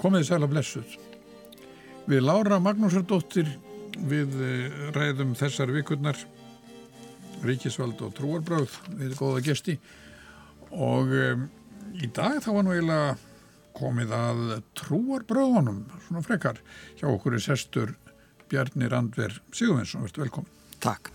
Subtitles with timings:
[0.00, 0.94] Komið sæla blessuð.
[2.08, 3.50] Við Lára Magnúsardóttir
[4.08, 6.16] við eh, ræðum þessar vikurnar
[7.44, 9.76] Ríkisvald og Trúarbröð við góða gesti
[10.70, 11.46] og um,
[11.96, 13.14] í dag þá var nú eiginlega
[13.76, 14.42] komið að
[14.80, 16.60] Trúarbröðunum svona frekar
[17.00, 17.94] hjá okkur er sestur
[18.50, 20.46] Bjarni Randver Sigurvinsson, verður velkom.
[20.82, 21.12] Takk.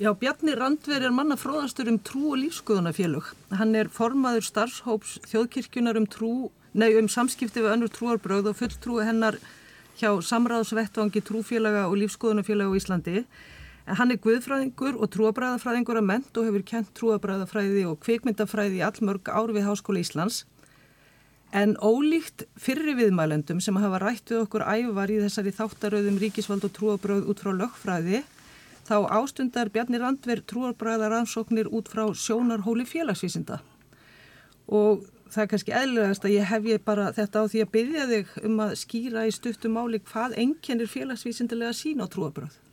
[0.00, 3.34] Já, Bjarni Randver er manna fróðastur um trú og lífskoðunafélug.
[3.58, 6.32] Hann er formaður starfshóps þjóðkirkjunar um trú,
[6.74, 9.38] nei um samskipti við önnur trúarbröð og fulltrúi hennar
[9.98, 13.24] hjá samráðsvettvangi trúfélaga og lífskoðunafélaga á Íslandi.
[13.84, 19.28] Hann er guðfræðingur og trúabræðafræðingur að ment og hefur kent trúabræðafræði og kvikmyndafræði í allmörg
[19.28, 20.44] ár við Háskóla Íslands.
[21.54, 26.72] En ólíkt fyrri viðmælendum sem hafa rætt við okkur ævar í þessari þáttaröðum ríkisvald og
[26.74, 28.24] trúabröð út frá lögfræði,
[28.88, 33.60] þá ástundar Bjarni Randver trúabræðaransóknir út frá sjónarhóli félagsvísinda.
[34.66, 38.04] Og það er kannski eðlilegast að ég hef ég bara þetta á því að byggja
[38.12, 42.63] þig um að skýra í stuttum máli hvað enginnir félagsvísindilega sín á trúabröð.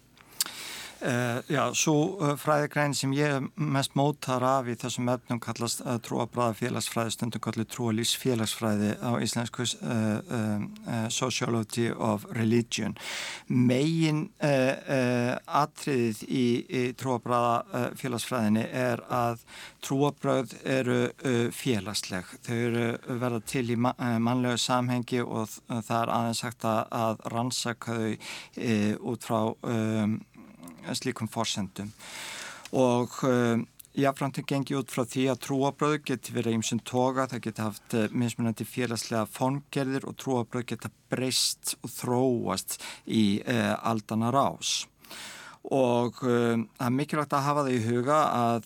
[1.01, 5.95] Uh, já, svo uh, fræðigræn sem ég mest mótar af í þessum efnum kallast uh,
[5.97, 9.65] trúabræða félagsfræði, stundum kallir trúalís félagsfræði á íslensku
[11.09, 12.93] Sociology of Religion.
[13.49, 19.41] Megin atriðið í, í trúabræða félagsfræðinni er að
[19.85, 20.99] trúabræð eru
[21.55, 22.29] félagsleg.
[22.45, 22.87] Þau eru
[23.21, 28.17] verða til í mannlegu samhengi og það er aðeins sagt að rannsaka þau
[29.13, 30.19] út frá um,
[30.97, 31.91] slíkum fórsendum
[32.71, 33.59] og uh,
[33.99, 38.05] jáfnframt gengi út frá því að trúabröð geti verið og toga, það geti haft uh,
[38.15, 44.85] mismunandi félagslega fóngerðir og trúabröð geta breyst og þróast í uh, aldana rás.
[45.61, 48.63] Og það er mikilvægt að hafa það í huga að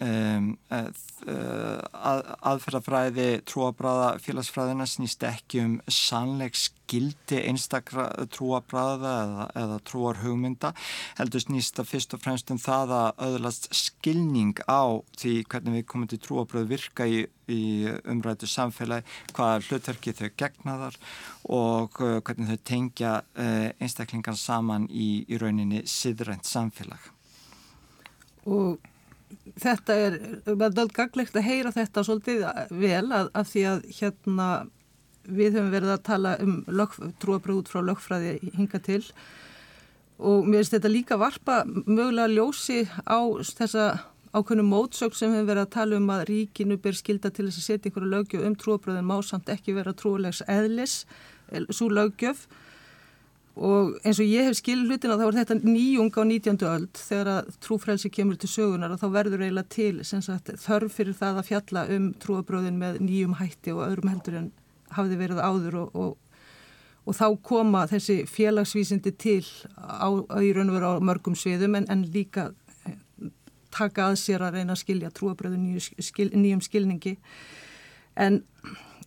[0.00, 0.96] Um, að,
[1.28, 10.70] að, aðferðafræði trúabræða félagsfræðina snýst ekki um sannlegs gildi einstakra trúabræða eða, eða trúar hugmynda
[11.18, 15.86] heldur snýst að fyrst og fremst um það að öðlast skilning á því hvernig við
[15.92, 17.20] komum til trúabræð virka í,
[17.52, 17.62] í
[18.08, 19.04] umrætu samfélagi
[19.36, 20.96] hvaða hlutverki þau gegnaðar
[21.60, 27.12] og hvernig þau tengja einstaklingar saman í, í rauninni siðrænt samfélag.
[28.48, 28.80] Og
[29.60, 34.48] þetta er, það er gaglegt að heyra þetta svolítið vel að, að því að hérna
[35.30, 36.56] við höfum verið að tala um
[37.22, 39.02] trúabröð út frá lögfræði hinga til.
[40.20, 43.20] Og mér finnst þetta líka varpa mögulega ljósi á
[43.56, 43.86] þessa
[44.30, 47.66] ákveðnu mótsökk sem hefur verið að tala um að ríkinu ber skilda til þess að
[47.66, 51.00] setja einhverju lögjöf um trúabröðin má samt ekki vera trúlegs eðlis,
[51.74, 52.44] svo lögjöf
[53.58, 56.60] og eins og ég hef skil hlutina þá er þetta nýjung á 19.
[56.70, 61.18] öld þegar að trúfrælsi kemur til sögunar og þá verður eiginlega til sagt, þörf fyrir
[61.18, 64.48] það að fjalla um trúabröðin með nýjum hætti og öðrum heldur en
[64.94, 66.40] hafði verið áður og, og,
[67.06, 69.44] og þá koma þessi félagsvísindi til
[69.76, 72.52] á, í raun og veru á mörgum sviðum en, en líka
[72.86, 72.98] eh,
[73.74, 77.18] taka að sér að reyna að skilja trúabröðin nýjum, skil, nýjum skilningi
[78.14, 78.44] en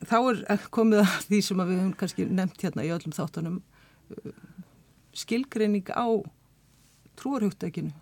[0.03, 3.61] þá er komið að því sem við höfum kannski nefnt hérna í öllum þáttunum
[5.13, 6.07] skilgreining á
[7.19, 7.93] trúarhugtækinu?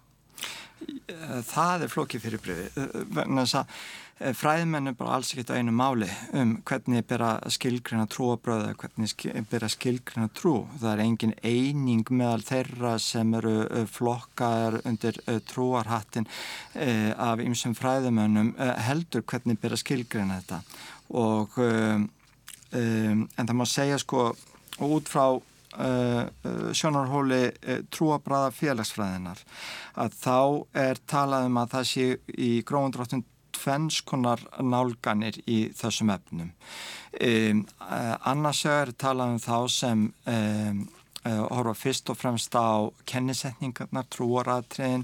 [1.46, 3.66] Það er flókið fyrir breyfi.
[4.38, 6.08] Fræðmenn er bara alls ekkert á einu máli
[6.38, 9.14] um hvernig byrja skilgreina trúabröða, hvernig
[9.50, 10.68] byrja skilgreina trú.
[10.78, 13.56] Það er engin eining meðal þeirra sem eru
[13.90, 15.18] flokkar undir
[15.50, 16.30] trúarhattin
[17.18, 18.54] af ymsum fræðmennum
[18.86, 20.62] heldur hvernig byrja skilgreina þetta.
[21.18, 22.10] Og, um,
[22.72, 24.30] en það má segja sko
[24.86, 29.44] út frá sjónarhóli uh, trúabræða félagsfræðinar
[29.96, 30.40] að þá
[30.86, 32.08] er talað um að það sé
[32.38, 33.26] í gróðundróttun
[33.56, 36.52] tvennskonar nálganir í þessum efnum.
[37.22, 37.66] Um,
[38.28, 40.86] annars er talað um þá sem um,
[41.22, 45.04] Uh, horfa fyrst og fremst á kennisetningarnar, trúaratriðin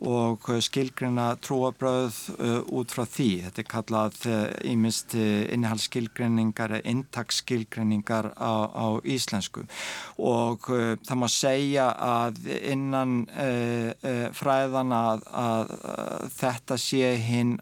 [0.00, 3.26] og uh, skilgrina trúabröð uh, út frá því.
[3.44, 4.16] Þetta er kallað
[4.64, 9.66] ímist innihalsskilgrinningar eða intaksskilgrinningar á, á íslensku
[10.16, 13.14] og það má segja að innan
[14.36, 17.54] fræðan að, að, að þetta sé hinn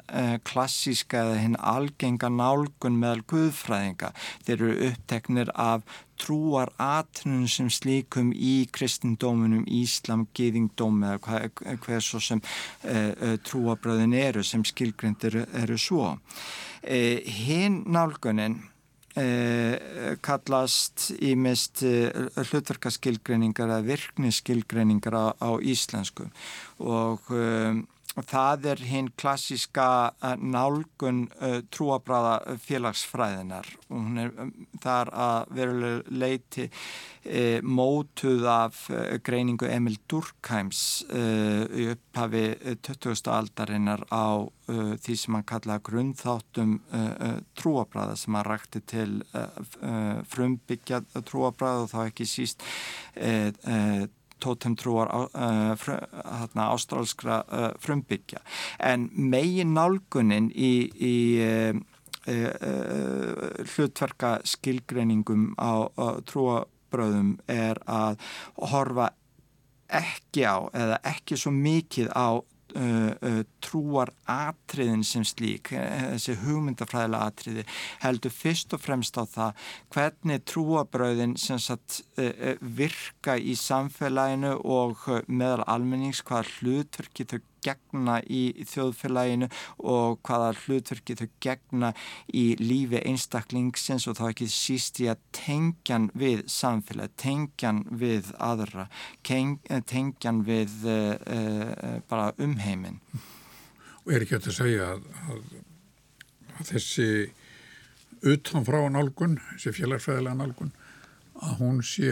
[0.47, 4.12] klassíska eða hinn algenga nálgun meðal guðfræðinga.
[4.47, 5.87] Þeir eru uppteknir af
[6.20, 11.50] trúar atnum sem slíkum í kristindóminum, Íslam, Gýðingdóm eða hver,
[11.84, 16.16] hver svo sem uh, uh, trúabröðin eru sem skilgrindir eru svo.
[16.82, 18.62] Uh, Hinn nálgunin
[20.20, 26.26] kallast í mist hlutverkaskilgreiningar eða virkniskilgreiningar á, á íslensku
[26.84, 27.24] og
[28.24, 29.88] það er hinn klassíska
[30.22, 34.52] uh, nálgun uh, trúabráða félagsfræðinar og hún er um,
[34.82, 38.82] þar að veruleg leiti uh, mótuð af
[39.26, 42.44] greiningu Emil Durkheims í upphafi
[42.86, 43.26] 20.
[43.32, 46.76] aldarinnar á því sem hann kallaði grunnþáttum
[47.58, 49.19] trúabráða sem hann rakti til
[50.30, 52.64] frumbyggja trúabráða og þá ekki síst
[54.42, 58.40] tótemtrúar uh, ástrálskra uh, frumbyggja.
[58.78, 61.84] En megin nálgunin í, í uh,
[62.26, 65.86] hlutverka skilgreiningum á
[66.26, 68.18] trúabröðum er að
[68.72, 69.12] horfa
[69.86, 72.42] ekki á eða ekki svo mikið á
[73.64, 77.67] trúar atriðin sem slík, uh, þessi hugmyndafræðilega atriði
[78.05, 82.02] heldur fyrst og fremst á það hvernig trúabröðin sem sagt
[82.61, 89.50] virka í samfélaginu og meðal almennings hvaða hlutverki þau gegna í þjóðfélaginu
[89.92, 91.92] og hvaða hlutverki þau gegna
[92.32, 98.88] í lífi einstaklingsins og þá ekki síst í að tengjan við samfélag, tengjan við aðra,
[99.26, 103.00] tengjan við uh, uh, bara umheimin.
[104.06, 105.46] Og er ekki að þetta segja að, að,
[106.56, 107.08] að þessi
[108.26, 110.74] utanfrá nálgun, þessi félagsfæðilega nálgun,
[111.44, 112.10] að hún sé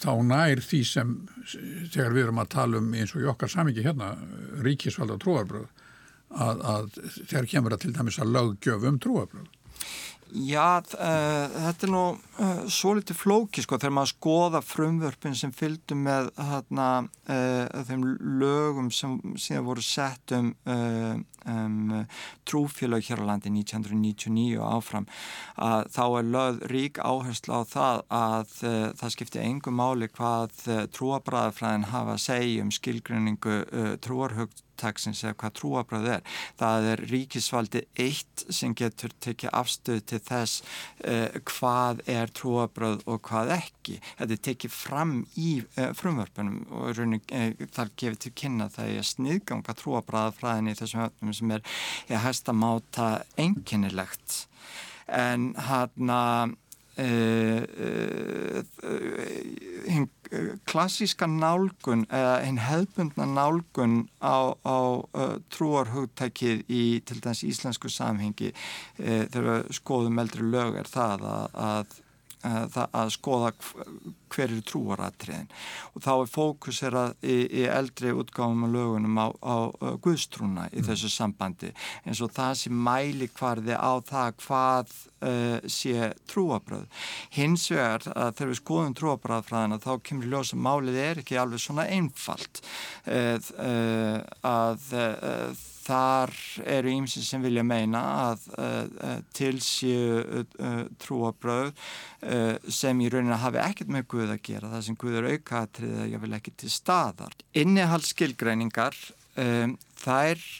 [0.00, 1.14] þá nær því sem
[1.90, 4.12] þegar við erum að tala um eins og í okkar samingi hérna
[4.64, 5.66] ríkisvalda trúarbröð
[6.30, 9.48] að, að þegar kemur að til dæmis að löggjöf um trúarbröð
[10.30, 15.50] Já, uh, þetta er nú uh, svo litið flóki sko þegar maður skoða frumvörpin sem
[15.54, 16.86] fylgdu með hérna,
[17.26, 18.04] uh, þeim
[18.38, 20.52] lögum sem síðan voru sett um,
[21.50, 22.06] um
[22.46, 25.08] trúfélag hér á landi 1999 áfram
[25.58, 28.56] að þá er lögð rík áherslu á það að
[29.00, 30.54] það skipti engum máli hvað
[30.94, 33.62] trúabræðafræðin hafa að segja um skilgrinningu
[34.04, 36.22] trúarhugt hugtaksins eða hvað trúabröð er.
[36.58, 40.62] Það er ríkisvaldi eitt sem getur tekið afstöð til þess
[41.04, 43.98] uh, hvað er trúabröð og hvað ekki.
[44.18, 48.94] Þetta er tekið fram í uh, frumvörpunum og raunin, uh, þar gefið til kynna það
[48.96, 51.66] er sniðganga trúabröðafræðin í þessum höfnum sem er
[52.08, 53.10] að hægsta máta
[53.40, 54.44] einkennilegt.
[55.10, 56.58] En hann að
[59.90, 60.08] hinn
[60.68, 64.78] klassíska nálgun eða hinn hefbundna nálgun á, á
[65.54, 68.52] trúarhugtækið í til dæmis íslensku samhengi
[68.98, 71.98] þegar skoðum eldri lög er það að, að
[72.42, 73.52] að skoða
[74.30, 75.48] hver eru trúaratriðin
[75.92, 79.56] og þá er fókusera í, í eldri útgáfum og lögunum á, á
[80.02, 80.86] Guðstrúna í mm.
[80.88, 81.72] þessu sambandi
[82.04, 84.94] eins og það sem mæli hvarði á það hvað
[85.26, 86.86] uh, sé trúabröð.
[87.36, 91.88] Hins vegar að þegar við skoðum trúabröðfræðina þá kemur ljósa málið er ekki alveg svona
[91.90, 92.62] einfalt
[93.06, 94.16] uh, uh,
[94.46, 94.88] að
[95.90, 96.32] Þar
[96.70, 98.00] eru ímsið sem vilja meina
[98.30, 104.42] að uh, til séu uh, trúabröð uh, sem í rauninni hafi ekkert með Guð að
[104.46, 107.34] gera, það sem Guð er aukaðatrið að ég vil ekki til staðar.
[107.64, 108.98] Innihaldskilgreiningar,
[109.46, 110.50] um, þær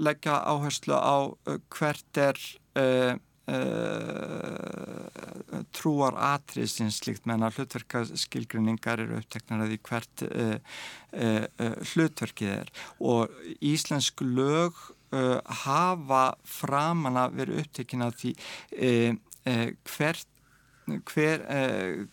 [0.00, 1.28] leggja áherslu á
[1.76, 2.38] hvert er
[3.46, 5.06] Uh,
[5.70, 10.56] trúar atrið sem slikt menna hlutverkaskilgrinningar eru uppteknar að því hvert uh,
[11.14, 12.72] uh, hlutverkið er.
[12.98, 13.30] Og
[13.62, 14.74] íslensk lög
[15.62, 18.32] hafa framan að vera upptekin að því
[19.86, 20.32] hvert
[21.06, 21.44] hver,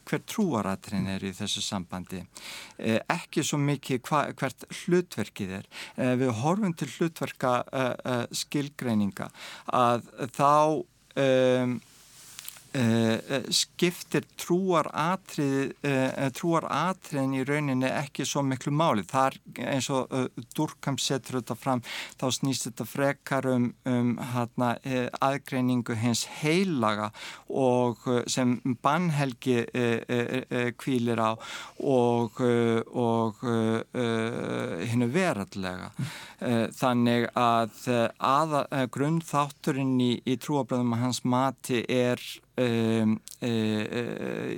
[0.05, 2.21] hver trúaratrin er í þessu sambandi.
[2.77, 5.67] Ekki svo mikið hva, hvert hlutverkið er.
[6.21, 7.57] Við horfum til hlutverka
[8.43, 9.31] skilgreininga
[9.73, 11.92] að þá um, Uh,
[13.53, 16.65] skiptir trúaratriðin uh, trúar
[17.37, 19.03] í rauninni ekki svo miklu máli.
[19.07, 20.11] Þar eins og
[20.55, 21.83] Durkheim setur þetta fram
[22.19, 24.73] þá snýst þetta frekar um, um hana,
[25.21, 27.11] aðgreiningu hins heilaga
[27.49, 28.01] og
[28.31, 29.63] sem bannhelgi
[30.79, 31.31] kvílir á
[31.79, 32.41] og,
[32.93, 33.43] og
[34.89, 35.91] hinnu verallega
[36.73, 38.63] þannig að aða,
[38.93, 42.21] grunnþátturinn í, í trúabröðum að hans mati er
[42.53, 44.49] Um, uh,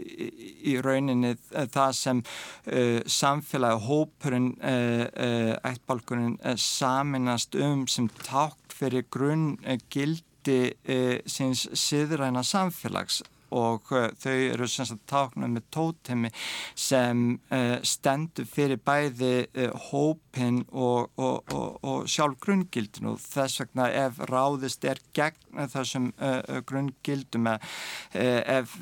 [0.68, 9.08] í rauninni það sem uh, samfélagi og hópurinn uh, ættbálkurinn saminast um sem tákt fyrir
[9.08, 9.54] grunn
[9.88, 10.76] gildi
[11.24, 13.24] síns siðræna samfélags
[13.56, 16.32] og uh, þau eru sem sagt táknað með tótemi
[16.76, 23.64] sem uh, stendur fyrir bæði uh, hópin og, og, og, og sjálf grungildin og þess
[23.64, 26.10] vegna ef ráðist er gegn þessum
[26.68, 28.74] grungildum ef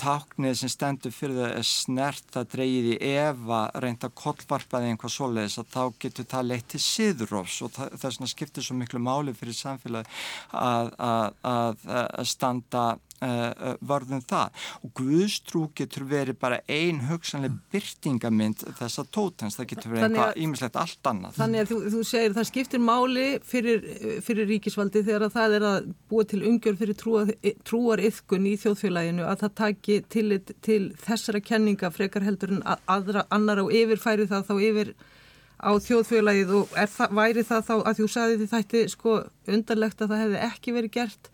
[0.00, 5.60] táknið sem stendur fyrir það er snert að dreyið í efa reynda kollvarpaði einhvað svoleiðis
[5.62, 9.56] að þá getur það leitt til siðrófs og þess vegna skiptir svo miklu máli fyrir
[9.56, 10.10] samfélagi
[10.58, 12.84] að, að, að, að standa
[13.24, 14.62] uh, vörðum það.
[14.84, 20.78] Og Guðstrú getur verið bara ein hugsanlega byrtingamind þessa tótens, það getur verið eitthvað ímislegt
[20.80, 21.36] allt annað.
[21.38, 23.84] Þannig að þú, þú segir það skiptir máli fyrir,
[24.26, 27.34] fyrir ríkisvaldi þegar það er að búa til umgjörð fyrir trúar,
[27.66, 30.26] trúar yfkun í þjóðfélaginu að það taki til,
[30.64, 34.94] til þessara kenninga frekar heldur en aðra annar á yfirfæri það þá yfir
[35.58, 36.56] á þjóðfélagið.
[36.60, 40.42] Og það, væri það þá að þú sagði því þætti sko undarlegt að það hefði
[40.48, 41.30] ekki verið gert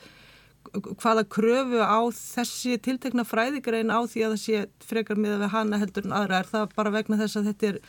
[0.73, 5.81] hvaða kröfu á þessi tiltekna fræðigrein á því að það sé frekar miða við hana
[5.83, 6.41] heldur en aðra?
[6.41, 7.81] Er það bara vegna þess að þetta er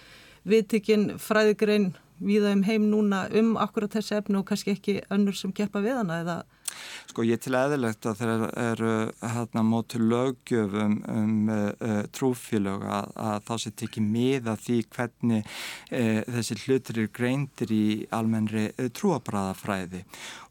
[0.46, 1.88] viðtikinn fræðigrein
[2.20, 6.00] viða um heim núna um akkurat þessi efnu og kannski ekki önnur sem keppa við
[6.00, 6.38] hana eða
[7.16, 13.46] Sko ég til eðilegt að þeir eru hérna mótu lögjöfum um uh, trúfélög að, að
[13.48, 20.04] þá sé tekið miða því hvernig uh, þessi hlutur eru greindir í almennri uh, trúabræðafræði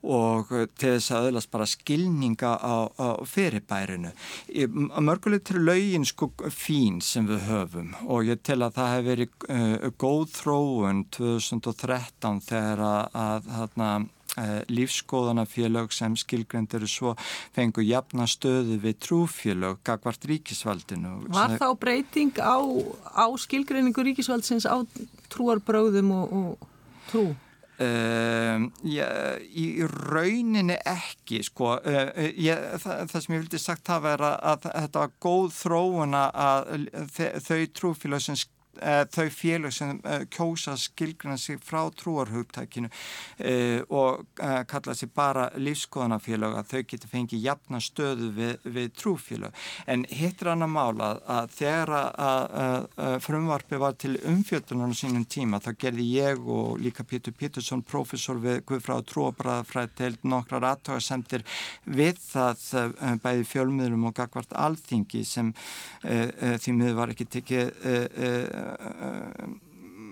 [0.04, 4.10] og til þess að öðlast bara skilninga á, á fyrirbærinu.
[5.00, 9.94] Mörgulegt til lögin sko fín sem við höfum og ég tel að það hef verið
[10.00, 14.23] góð þróun 2013 þegar að, að hérna Eh,
[14.68, 17.14] lífskoðanafélög sem skilgrend eru svo
[17.54, 21.16] fengu jafna stöðu við trúfélög gagvart ríkisvaldinu.
[21.34, 22.58] Var þá breyting á,
[23.14, 24.82] á skilgrendingu ríkisvaldsins á
[25.32, 26.70] trúarbröðum og, og
[27.10, 27.26] trú?
[27.74, 29.08] Uh, já,
[29.50, 34.36] í rauninni ekki sko uh, ég, það, það sem ég vildi sagt hafa er að,
[34.46, 36.70] að þetta var góð þróun að
[37.42, 38.38] þau trúfélag sem
[39.14, 44.24] þau félag sem uh, kjósa skilgruna sig frá trúarhugtækinu uh, og
[44.68, 49.54] kalla sig bara lífskoðanafélag að þau getur fengið jafna stöðu við, við trúfélag.
[49.86, 56.06] En hittir annar mála að þegar að frumvarfi var til umfjöldunum sínum tíma þá gerði
[56.14, 61.44] ég og líka Pítur Pítursson profesor við Guðfráð trúabræðafræð til nokkrar aðtöðasemtir
[61.84, 62.90] við það
[63.24, 65.52] bæði fjölmiðlum og gagvart alþingi sem
[66.02, 67.72] því miður var ekki tekið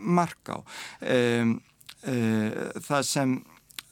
[0.02, 0.58] mark á.
[1.00, 1.56] Um,
[2.06, 3.40] uh, það sem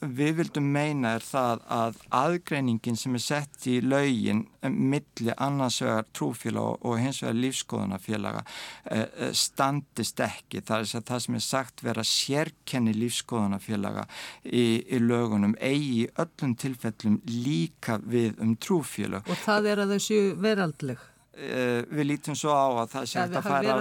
[0.01, 6.87] við vildum meina er það að aðgreiningin sem er sett í laugin milli annarsvegar trúfélag
[6.89, 10.65] og hins vegar lífskoðunafélaga uh, standist ekki.
[10.65, 14.07] Það er það sem er sagt vera sérkenni lífskoðunafélaga
[14.45, 20.05] í, í lögunum eigi öllum tilfellum líka við um trúfélag og það er að þau
[20.09, 21.09] séu veraldleg
[21.41, 23.77] við lítum svo á að það sé, ja, að færa,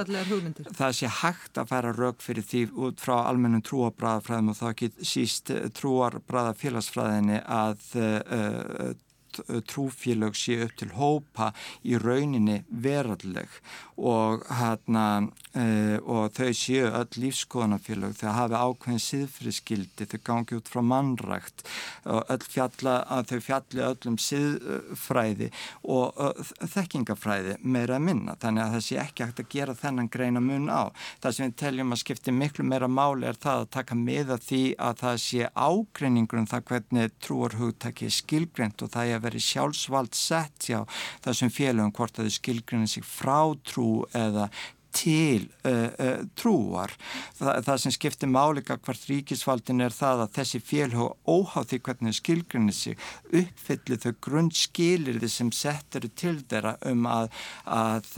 [0.78, 4.90] það sé hægt að færa rauk fyrir því út frá almennum trúabræðafræðum og þá ekki
[5.12, 8.90] síst trúarbræða félagsfræðinni að uh,
[9.70, 11.52] trúfélög sé upp til hópa
[11.84, 13.50] í rauninni veralleg
[14.00, 15.06] og, hana,
[15.54, 21.66] uh, og þau séu öll lífskoðanafélög þau hafi ákveðin síðfriðskildi þau gangi út frá mannrækt
[22.06, 22.96] öll fjalla,
[23.28, 25.50] þau fjalli öllum síðfræði
[25.84, 26.40] og
[26.74, 30.70] þekkingafræði meira að minna þannig að það sé ekki hægt að gera þennan greina mun
[30.72, 30.92] á.
[31.24, 34.64] Það sem við teljum að skipti miklu meira máli er það að taka miða því
[34.88, 39.44] að það sé ágreiningur um það hvernig trúarhugtæki er skilgreint og það er að veri
[39.44, 40.84] sjálfsvald sett hjá
[41.24, 44.50] þessum félögum hvort að þau skilgreinir sig frá trú eða
[44.96, 46.94] til uh, uh, trúar.
[47.38, 52.16] Þa, það sem skiptir máleika hvert ríkisfaldin er það að þessi félhóð óháð því hvernig
[52.16, 57.30] þau skilgrinni sig uppfyllir þau grundskilir þið sem settur til þeirra um að,
[57.66, 58.10] að,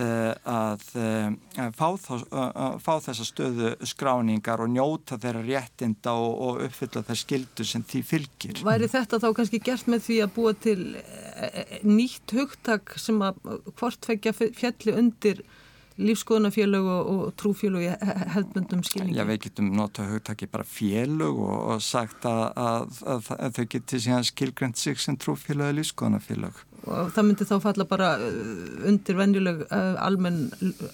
[0.47, 0.85] að,
[1.61, 1.87] að fá,
[2.81, 8.03] fá þessa stöðu skráningar og njóta þeirra réttinda og, og uppfylla þær skildur sem því
[8.07, 8.61] fylgir.
[8.65, 13.19] Væri þetta þá kannski gert með því að búa til eh, eh, nýtt hugtak sem
[13.25, 13.41] að
[13.79, 15.43] hvort fækja fjalli undir
[16.01, 17.91] lífskoðunafélög og, og trúfélög í
[18.35, 19.17] hefðbundum skilningi.
[19.19, 23.65] Já, við getum notað hugtaki bara félög og, og sagt að, að, að, að þau
[23.75, 26.65] geti síðan skilgrend sig sem trúfélög eða lífskoðunafélög.
[26.81, 30.47] Og það myndi þá falla bara uh, undir venjuleg uh, almenn,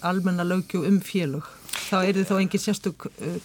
[0.04, 1.48] almenna lögju um félög.
[1.88, 3.38] Þá er þið þá engin sérstök uh,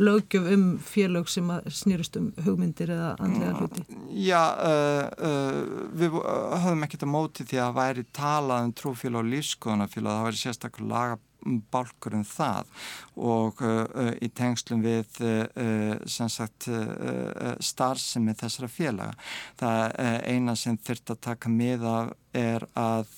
[0.00, 3.84] lögjöf um félög sem snýrust um hugmyndir eða andlega hluti?
[4.16, 6.20] Já, uh, uh, við
[6.64, 10.94] höfum ekkert að móti því að væri talað um trúfélag og lífskoðunafélag, það væri sérstaklega
[10.94, 11.18] laga
[11.72, 12.66] bálkur um það
[13.16, 13.62] og
[14.20, 15.22] í tengslum við
[16.04, 16.66] sagt,
[17.64, 19.14] starfsemi þessara félaga.
[19.56, 19.94] Það
[20.28, 23.08] eina sem þurft að taka mið af er að,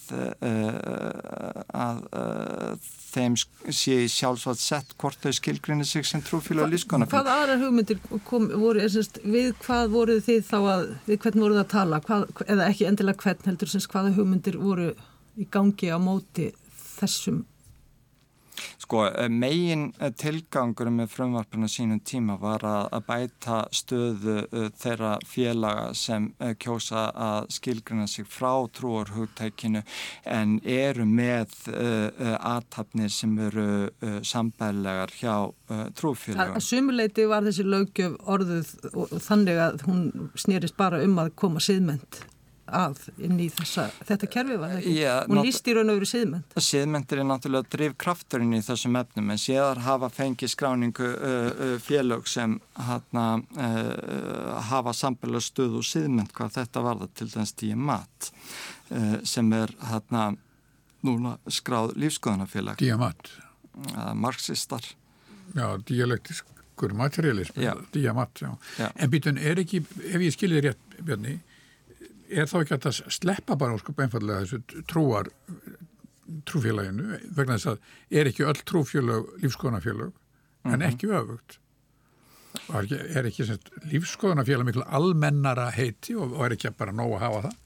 [1.82, 7.20] að, að þeim sé sjálfsvægt sett hvort þau skilgrinni sig sem trúfíla og lífskonafíla.
[7.20, 11.62] Hvað aðra hugmyndir kom, voru, semst, við hvað voru þið þá að, við hvern voruð
[11.62, 14.90] að tala, hvað, eða ekki endilega hvern heldur, semst, hvaða hugmyndir voru
[15.36, 16.50] í gangi á móti
[16.98, 17.42] þessum
[18.78, 25.12] Sko, eh, megin eh, tilgangur með frumvarpinu sínum tíma var að bæta stöðu eh, þeirra
[25.26, 26.30] félaga sem
[26.62, 29.82] kjósa að skilgruna sig frá trúarhugtækinu
[30.24, 33.66] en eru með aðtapnir sem eru
[34.26, 35.34] sambælegar hjá
[35.98, 36.58] trúfélaga.
[36.58, 38.74] Að sumuleiti var þessi lögjöf orðuð
[39.28, 40.04] þannig að hún
[40.38, 42.22] snýrist bara um að koma siðmend
[42.72, 44.92] að inn í þessa, þetta kerfi var það ekki?
[44.96, 46.56] Yeah, Hún líst í raun og veru síðmynd.
[46.66, 52.30] Síðmyndir er náttúrulega drivkrafturinn í þessum efnum en séðar hafa fengið skráningu uh, uh, félög
[52.30, 52.56] sem
[52.88, 53.26] hana,
[53.56, 58.32] uh, hafa samfélag stuð og síðmynd hvað þetta var það til þess tíu mat
[59.24, 60.34] sem er hana,
[61.00, 62.76] núna skráð lífskoðanafélag.
[62.76, 63.30] Diamat.
[64.20, 64.84] Marxistar.
[65.56, 67.56] Já, dialektiskur materialism.
[67.94, 68.50] Diamat, já.
[68.76, 68.90] já.
[69.00, 71.38] En býtun er ekki, ef ég skilir rétt, Bjarni,
[72.32, 75.30] er þá ekki að sleppa bara sko einfallega þessu trúar
[76.48, 80.86] trúfélaginu vegna þess að er ekki öll trúfélag lífskoðanafélag en mm -hmm.
[80.88, 81.58] ekki öfugt
[82.68, 83.58] og er ekki, er ekki
[83.92, 87.58] lífskoðanafélag miklu almennara heiti og, og er ekki bara nóg að hafa það?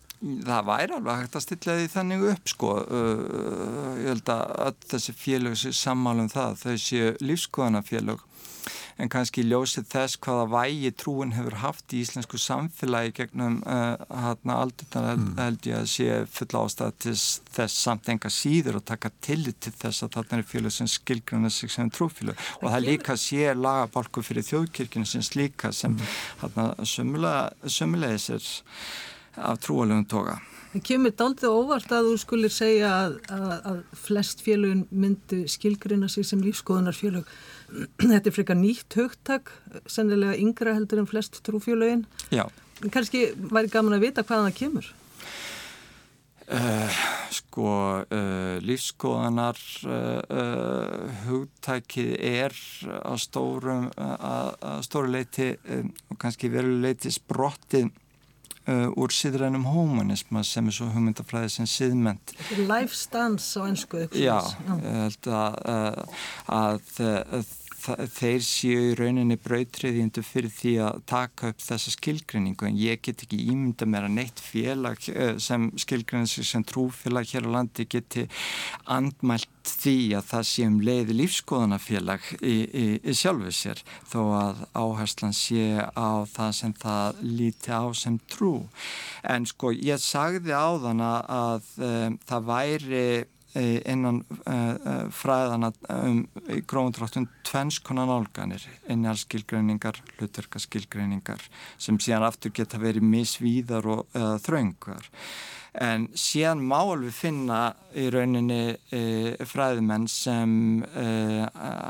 [0.46, 5.12] Það væri alveg hægt að stilla því þannig upp sko uh, ég held að þessi
[5.12, 8.24] félag sé sammálum það þau séu lífskoðanafélag
[8.96, 14.58] en kannski ljósið þess hvaða vægi trúin hefur haft í íslensku samfélagi gegnum uh, hérna
[14.64, 15.26] aldurna mm.
[15.40, 17.16] held ég að sé fulla ástæða til
[17.58, 21.52] þess samt enga síður og taka tillit til þess að þarna er fjölu sem skilgruna
[21.52, 26.16] sig sem trúfjölu og það líka sé lagabalku fyrir þjóðkirkina sem slíka sem mm.
[26.44, 26.70] hérna
[27.76, 28.50] sömulegis er
[29.36, 30.38] af trúalögum toga.
[30.72, 36.08] Það kemur daldið óvart að þú skulir segja að, að, að flest fjölugun myndi skilgruna
[36.12, 37.28] sig sem lífskoðunarfjölug
[38.10, 39.50] Þetta er frekar nýtt högtak,
[39.90, 42.06] sennilega yngra heldur en flest trúfjölögin.
[42.34, 42.46] Já.
[42.92, 44.92] Kanski væri gaman að vita hvaðan það kemur?
[46.46, 46.98] Uh,
[47.34, 47.70] sko,
[48.06, 49.58] uh, lífskoðanar
[49.90, 52.54] uh, hugtækið er
[53.00, 57.90] að stóru leiti og kannski veru leiti sprottið
[58.66, 62.34] uh, úr síðrænum humanisma sem er svo hugmyndafræði sem síðment.
[62.58, 64.06] Life stance á ennsku.
[64.12, 65.60] Já, ég held að,
[66.60, 66.90] að,
[67.40, 67.54] að
[68.16, 73.24] þeir séu í rauninni brautriðjöndu fyrir því að taka upp þessa skilgrinningu en ég get
[73.24, 78.26] ekki ímynda mér að neitt félag eh, sem skilgrinningu sem trúfélag hér á landi geti
[78.84, 84.64] andmælt því að það sé um leiði lífskoðanafélag í, í, í sjálfu sér þó að
[84.78, 88.54] áherslan sé á það sem það líti á sem trú.
[89.26, 93.06] En sko ég sagði á þann að, um, það væri
[93.88, 101.44] innan uh, fræðana um, í gróðundráttun tvennskonan álganir, innhalskilgreiningar, hlutverkaskilgreiningar
[101.78, 105.10] sem síðan aftur geta verið misvíðar og uh, þraungar.
[105.76, 107.60] En síðan má alveg finna
[107.92, 109.00] í rauninni e,
[109.44, 111.04] fræðimenn sem e,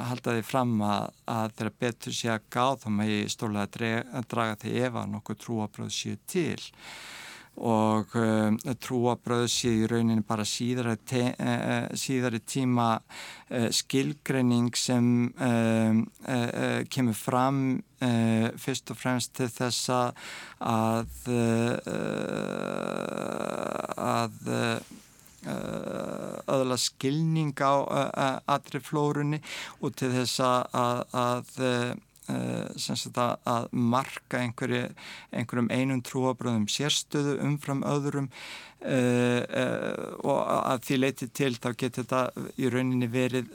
[0.09, 4.57] haldaði fram að, að þeirra betur sé að gáð þá með í stóla að draga
[4.65, 7.16] því ef að nokkuð trúabröð séu til og
[7.57, 15.95] um, trúabröð sé í rauninni bara síðari, te, uh, síðari tíma uh, skilgreining sem uh,
[16.93, 20.19] kemur fram fyrst og fremst til þess að
[24.05, 24.35] að
[26.53, 27.73] öðla skilning á
[28.53, 29.41] aðri flórunni
[29.81, 31.49] og til þess að, að
[32.33, 34.89] uh, að marka einhverju,
[35.33, 42.05] einhverjum einum trúabröðum sérstöðu umfram öðrum uh, uh, og að því leiti til þá getur
[42.05, 43.51] þetta í rauninni verið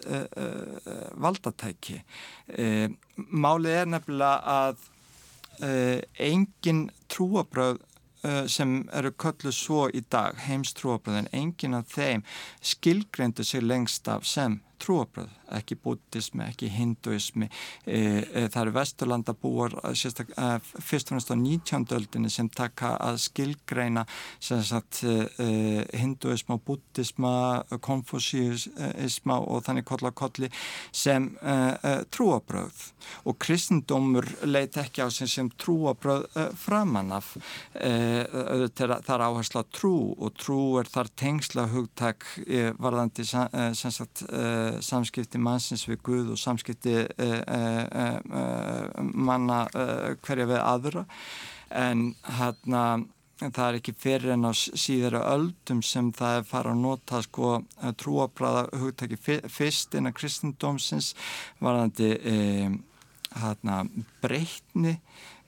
[1.22, 2.02] valdatæki.
[3.32, 4.90] Málið er nefnilega að
[6.20, 7.80] engin trúabröð
[8.50, 12.22] sem eru kölluð svo í dag, heimstrúabröðin, engin af þeim
[12.62, 17.48] skilgreindu sig lengst af sem trúabröð, ekki bútismi, ekki hinduismi.
[17.86, 20.50] E, e, það eru vesturlandabúar sérstak, e,
[20.82, 21.86] fyrst og næst á 19.
[21.98, 24.06] öldinni sem taka að skilgreina
[24.42, 25.50] sagt, e, e,
[26.02, 27.34] hinduisma, bútisma,
[27.84, 30.52] konfúsíisma og þannig kolla kolli
[30.92, 31.58] sem e,
[32.12, 32.88] trúabröð
[33.26, 36.28] og kristendómur leit ekki á sem, sem trúabröð
[36.60, 37.34] framannaf.
[37.72, 42.26] Það er áhersla trú og trú er þar tengsla hugtak
[42.82, 44.24] varðandi sem sagt
[44.84, 46.96] samskipti mannsins við Guð og samskipti
[49.14, 49.64] manna
[50.22, 51.06] hverja við aðra.
[51.72, 52.86] En hérna
[53.50, 57.54] það er ekki fyrir en á síðara öldum sem það er fara að nota sko
[57.98, 59.18] trúabræða hugtaki
[59.50, 61.14] fyrst innan kristendómsins
[61.62, 62.36] varðandi e,
[63.42, 63.82] hérna
[64.22, 64.98] breytni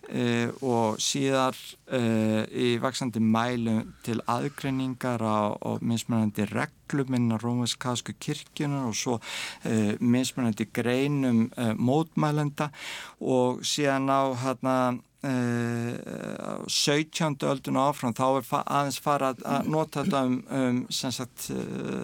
[0.09, 2.01] e, og síðar e,
[2.49, 9.19] í vaksandi mælu til aðgreiningar á, á mismunandi reglum innan rómveiskasku kirkjunar og svo
[9.63, 12.69] e, mismunandi greinum mótmælenda.
[13.21, 14.77] Og síðan á hérna
[15.23, 17.39] 17.
[17.47, 21.47] öldun áfram þá er aðeins fara að nota þetta um, um sagt,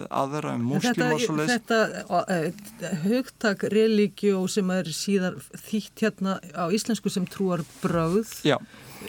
[0.08, 6.72] aðra um muslim og svo leiðs Þetta hugtak religjó sem er síðar þýtt hérna á
[6.72, 8.56] íslensku sem trúar bröð Já.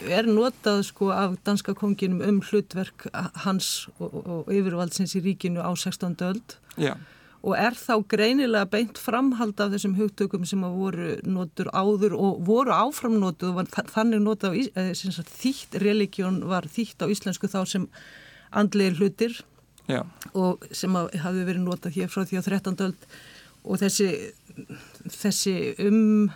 [0.04, 3.08] er notað sko af danska konginum um hlutverk
[3.46, 6.20] hans og, og yfirvaldsins í ríkinu á 16.
[6.28, 7.00] öld Já
[7.42, 12.42] og er þá greinilega beint framhald af þessum hugtökum sem að voru notur áður og
[12.46, 14.58] voru áframnotuð og þannig notað
[15.02, 17.88] sagt, þýtt religjón var þýtt á íslensku þá sem
[18.54, 19.40] andlegir hlutir
[19.90, 20.04] Já.
[20.38, 22.78] og sem hafi verið notað hér frá því á 13.
[22.86, 23.06] öld
[23.62, 24.08] og þessi,
[25.10, 26.30] þessi um,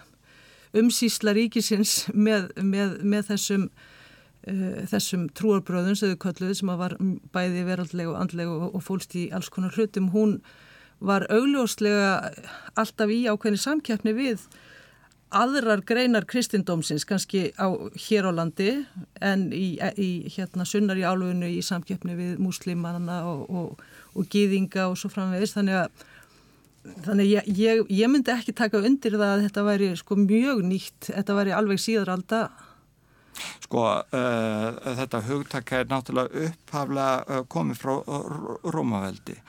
[0.77, 6.19] umsýsla ríkisins með, með, með þessum uh, þessum trúarbröðum sem
[6.51, 6.99] sem var
[7.35, 10.41] bæði veraldleg og andleg og, og fólst í alls konar hlutum hún
[11.01, 12.33] var augljóslega
[12.79, 14.47] alltaf í ákveðni samkjafni við
[15.37, 17.67] aðrar greinar kristindómsins kannski á
[18.09, 18.71] hér á landi
[19.21, 23.83] en í, í hérna sunnar í áluginu í samkjafni við múslimanna og, og,
[24.15, 25.57] og gýðinga og svo framvegis.
[25.57, 26.07] Þannig að
[27.07, 31.11] þannig ég, ég, ég myndi ekki taka undir það að þetta væri sko mjög nýtt.
[31.11, 32.43] Þetta væri alveg síðaralda
[33.67, 37.97] Sko uh, þetta hugtak er náttúrulega upphaflega uh, komið frá
[38.77, 39.41] Rómaveldi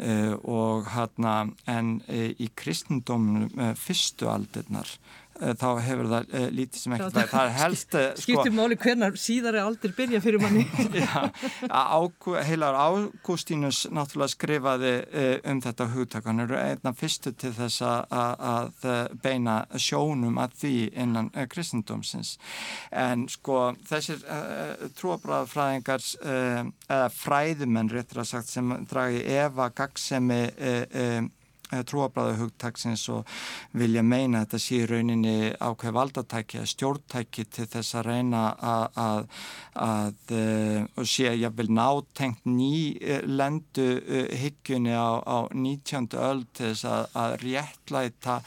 [0.00, 4.88] Uh, og hérna en í kristendóminu uh, fyrstu aldirnar
[5.40, 9.62] þá hefur það lítið sem ekkert það, það er helst sko, skiptir máli hvernar síðari
[9.62, 10.66] aldir byrja fyrir manni.
[11.00, 11.30] Já,
[11.70, 14.92] ágú, heilar Ágústínus náttúrulega skrifaði
[15.50, 16.28] um þetta hugtak.
[16.28, 18.86] Hann eru einna fyrstu til þess að
[19.22, 20.74] beina sjónum að því
[21.04, 22.36] innan kristendómsins
[22.90, 24.22] en sko þessir
[24.98, 30.42] trúabræðafræðingar eða fræðumenn réttir að sagt sem dragi Eva Gagsemi
[31.90, 33.28] trúabræðu hugtaksins og
[33.76, 39.28] vilja meina að þetta sé rauninni ákveð valdatæki að stjórntæki til þess að reyna að,
[39.86, 40.34] að
[41.00, 42.74] og sé að ég vil nátengt ný
[43.28, 43.88] lendu
[44.42, 46.10] hyggjunni á, á 19.
[46.18, 48.40] öll til þess að, að réttlæta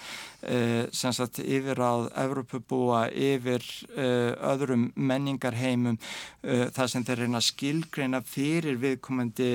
[0.92, 3.64] sem sagt yfir á Evropabúa yfir
[3.96, 6.00] öðrum menningarheimum
[6.44, 9.52] það sem þeir reyna skilgreina fyrir viðkomandi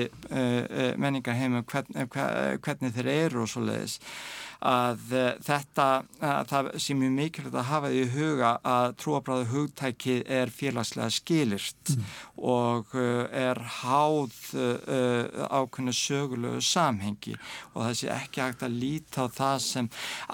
[0.97, 2.09] menningarheimum hvern,
[2.63, 3.99] hvernig þeir eru og svo leiðis
[4.59, 5.13] að
[5.45, 5.87] þetta,
[6.19, 11.93] að það sé mjög mikilvægt að hafa því huga að trúabræðu hugtæki er félagslega skilirt
[11.93, 12.09] mm.
[12.51, 14.35] og er háð
[15.47, 17.35] ákveðinu sögulegu samhengi
[17.73, 19.89] og það sé ekki hægt að líta á það sem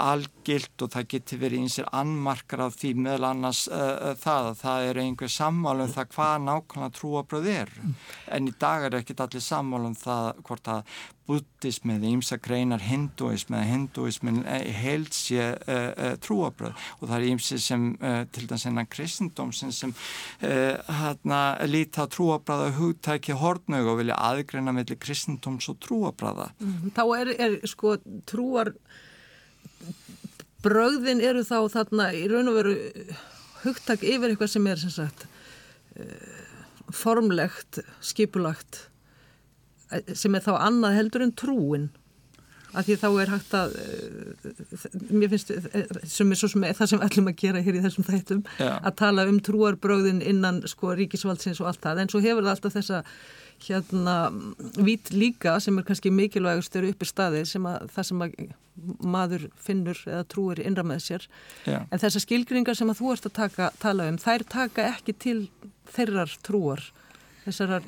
[0.08, 4.90] algilt og það geti verið einsir annmarkar á því meðal annars uh, það að það
[4.90, 7.94] er einhver sammálum það hvað nákvæmlega trúabræð er mm.
[8.38, 13.58] en í dag er ekki allir sammálum það hvort að buddhismi eða ímsa greinar hinduismi
[13.58, 14.42] eða hinduismin
[14.78, 19.74] held sé uh, uh, trúabröð og það er ímsi sem uh, til dæs einan kristendómsin
[19.76, 19.94] sem
[20.42, 27.34] hérna líta trúabröða hugtæki hortnögu og vilja aðgreina mellir kristendóms og trúabröða mm, Þá er,
[27.48, 27.98] er sko
[28.30, 28.74] trúar
[30.66, 32.76] bröðin eru þá þarna í raun og veru
[33.66, 35.28] hugtæk yfir eitthvað sem er sem sagt
[36.94, 38.86] formlegt, skipulagt
[40.14, 41.88] sem er þá annað heldur en trúin
[42.76, 43.76] af því þá er hægt að
[45.16, 45.54] mér finnst
[46.12, 48.74] sem er svo sem er það sem ætlum að gera hér í þessum þættum Já.
[48.82, 52.76] að tala um trúarbröðin innan sko ríkisvaldsins og allt það en svo hefur það alltaf
[52.76, 53.02] þessa
[53.66, 54.16] hérna
[54.84, 58.36] vít líka sem er kannski mikilvægustur uppi staði sem að það sem að
[59.16, 61.28] maður finnur eða trúir innra með sér
[61.64, 61.80] Já.
[61.88, 65.38] en þessar skilgringar sem að þú ert að taka, tala um þær taka ekki til
[65.96, 66.84] þeirrar trúar
[67.46, 67.80] þessar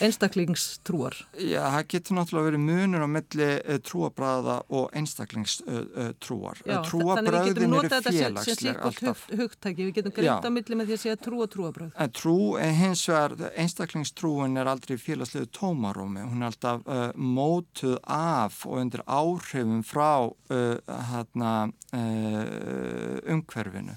[0.00, 1.16] einstaklingstrúar?
[1.38, 3.48] Já, það getur náttúrulega verið munur á milli
[3.86, 6.62] trúabræða og einstaklingstrúar.
[6.88, 9.26] Trúabræðin eru félagsleg alltaf.
[9.30, 11.92] Hugtæki, við getum greint á milli með því að segja trú og trúabræð.
[12.00, 16.24] En trú, hins vegar, einstaklingstrúin er aldrei félagslegu tómarómi.
[16.26, 21.54] Hún er alltaf uh, mótuð af og undir áhrifum frá uh, hérna,
[21.94, 23.96] uh, umhverfinu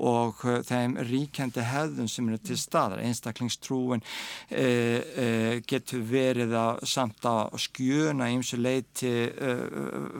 [0.00, 3.02] og þeim ríkjandi hefðum sem eru til staðar.
[3.04, 5.19] Einstaklingstrúin e, e, e,
[5.68, 9.54] getur verið að, samt að skjöna eins og leiti e,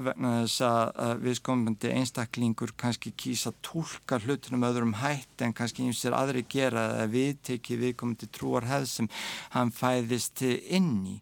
[0.06, 6.18] vegna þess að viðskombandi einstaklingur kannski kýsa tólka hlutunum öðrum hætt en kannski eins og
[6.18, 9.12] aðri gera að viðteki viðkombandi trúarhefð sem
[9.56, 11.20] hann fæðist inn í.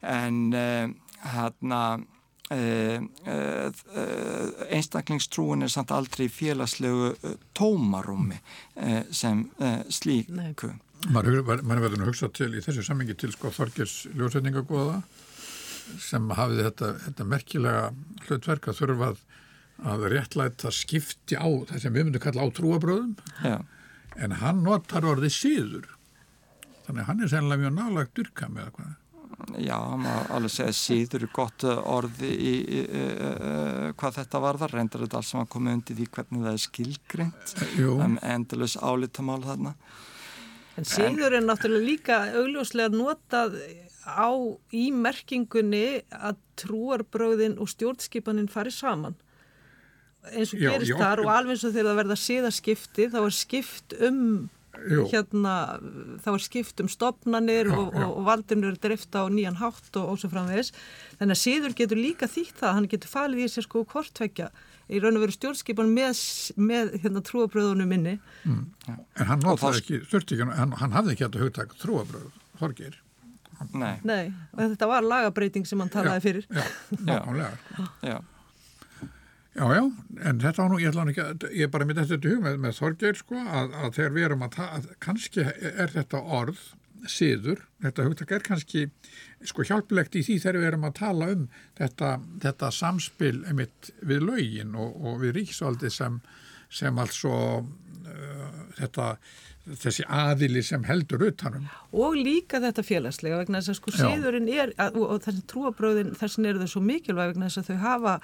[0.00, 0.54] En
[2.50, 7.12] Uh, uh, uh, einstaklingstrúin er samt aldrei félagslegu
[7.54, 8.40] tómarúmi
[9.14, 9.44] sem
[9.86, 10.72] slíku
[11.08, 15.00] Maður verður að hugsa til í þessu sammingi til sko Þorgers ljósveitningagóða
[15.98, 17.84] sem hafið þetta, þetta merkilega
[18.26, 23.56] hlutverk að þurfa að, réttlæta skipti á það sem við myndum kalla á trúabröðum Já.
[24.20, 25.88] en hann notar orðið síður
[26.86, 28.96] þannig að hann er sennilega mjög nálagt dyrka með það
[29.56, 34.74] Já, maður alveg segja síður gott orði í, í, í, í hvað þetta var það,
[34.76, 37.54] reyndar þetta alls sem að koma undir því hvernig það er skilgrind
[37.96, 39.74] um endalus álítamál þarna
[40.78, 43.56] En síður er náttúrulega líka augljóslega notað
[44.06, 44.30] á
[44.72, 49.18] í merkingunni að trúarbröðin og stjórnskipanin fari saman.
[50.30, 53.20] Eins og gerist já, já, þar og alveg eins og þegar það verða síðaskipti þá
[53.22, 54.24] er skipt um
[54.88, 55.04] Jú.
[55.10, 55.54] hérna
[56.22, 60.12] þá er skipt um stopnanir já, og, og valdunur er drifta á nýjan hátt og,
[60.20, 60.72] svo framvegis.
[61.18, 64.50] Þannig að síður getur líka þýtt það hann getur falið í sér sko hvortvekja
[64.90, 66.24] í raun og veru stjórnskipan með,
[66.58, 68.16] með hérna, trúabröðunum minni.
[68.44, 68.64] Mm.
[68.90, 72.28] En hann notaði ekki stjórnstíkan hann, hann hafði ekki hægt að hugta trúabröð
[72.60, 72.98] Þorgir
[73.76, 73.96] Nei.
[74.08, 76.46] Nei, og þetta var lagabreiting sem hann talaði fyrir.
[76.56, 76.62] Já,
[77.04, 77.88] nákvæmlega.
[78.06, 78.20] Já.
[79.50, 79.80] Já, já,
[80.30, 82.58] en þetta var nú, ég ekki að, ég er bara mitt eftir þetta hug með,
[82.62, 86.60] með Þorgeir sko, að, að þegar við erum að, að kannski er þetta orð,
[87.08, 88.86] síður, þetta hugtak er kannski
[89.46, 91.46] sko hjálplegt í því þegar við erum að tala um
[91.78, 96.18] þetta, þetta samspil einmitt við laugin og, og við ríkisvaldi sem,
[96.68, 99.14] sem altså uh, þetta
[99.80, 101.66] þessi aðili sem heldur utanum.
[101.92, 106.48] Og líka þetta félagslega vegna þess að sko síðurinn er og, og þessi trúabröðin þessin
[106.50, 108.14] eru þau svo mikilvæg vegna þess að þau hafa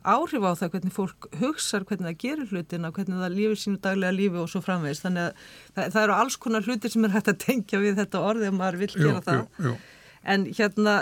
[0.00, 4.16] áhrif á það hvernig fólk hugsa hvernig það gerir hlutina, hvernig það lífið sínu daglega
[4.16, 7.32] lífi og svo framvegist þannig að það, það eru alls konar hlutir sem er hægt
[7.32, 9.74] að tengja við þetta orði að maður vil gera jú, það jú, jú.
[10.34, 10.94] en hérna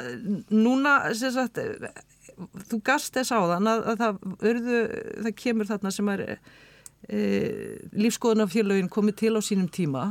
[0.51, 1.61] núna sagt,
[2.71, 4.81] þú gast þess á þann að, að það, örðu,
[5.27, 7.21] það kemur þarna sem er e,
[7.95, 10.09] lífskoðunafélagin komið til á sínum tíma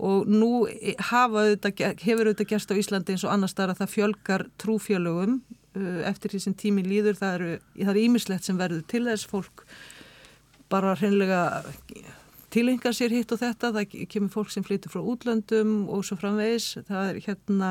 [0.00, 4.46] og nú auðvitað, hefur auðvitað gerst á Íslandi eins og annars þar að það fjölgar
[4.58, 5.40] trúfélögum
[5.74, 7.34] eftir því sem tími líður það
[7.84, 9.26] eru ímislegt sem verður til þess.
[9.30, 9.64] Fólk
[10.70, 11.62] bara hreinlega
[12.50, 16.72] tilengar sér hitt og þetta það kemur fólk sem flytur frá útlöndum og svo framvegis.
[16.88, 17.70] Það er hérna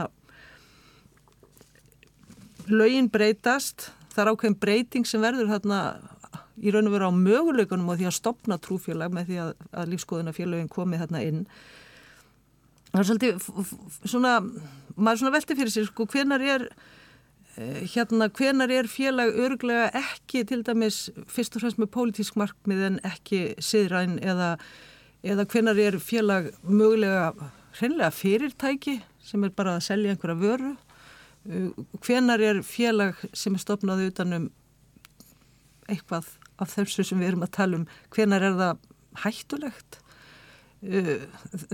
[2.70, 3.90] lögin breytast.
[4.14, 5.82] Það er ákveðin breyting sem verður hérna
[6.60, 9.92] í raun og veru á möguleikunum og því að stopna trúfélag með því að, að
[9.94, 11.44] lífskoðunafélagin komi hérna inn.
[12.90, 13.44] Það er svolítið
[14.02, 14.40] svona
[14.96, 16.99] maður svona velti fyrir sér sko hvenar er Eh,
[17.60, 23.00] hérna hvenar er félag örglega ekki til dæmis fyrst og fremst með pólitísk markmið en
[23.08, 24.54] ekki siðræn eða,
[25.28, 27.34] eða hvenar er félag mögulega
[27.80, 30.72] hreinlega fyrirtæki sem er bara að selja einhverja vöru?
[31.50, 31.68] Eh,
[32.06, 34.50] hvenar er félag sem er stopnað utanum
[35.90, 38.88] eitthvað af þessu sem við erum að tala um hvenar er það
[39.26, 40.00] hættulegt?
[40.80, 41.16] Eh,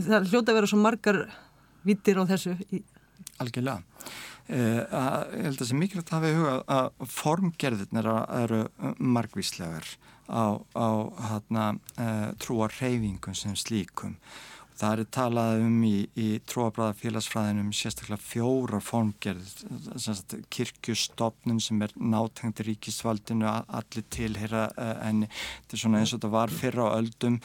[0.02, 1.26] það hljóta að vera svo margar
[1.86, 2.58] vittir á þessu
[3.42, 3.84] Algjörlega
[4.46, 8.10] að, ég held að það sé mikilvægt að hafa í huga að formgerðirnir
[8.44, 8.60] eru
[9.00, 9.88] margvíslegar
[10.30, 10.90] á, á
[11.30, 11.66] hana,
[11.98, 14.18] uh, trúar reyfingum sem slíkum
[14.76, 19.54] Það er talað um í, í tróabræða félagsfræðinum sérstaklega fjóra formgerð,
[20.52, 25.30] kirkjustofnun sem er nátengt ríkisvaldinu, allir tilheyra uh, enni.
[25.32, 27.40] Þetta er svona eins og þetta var fyrra á öldum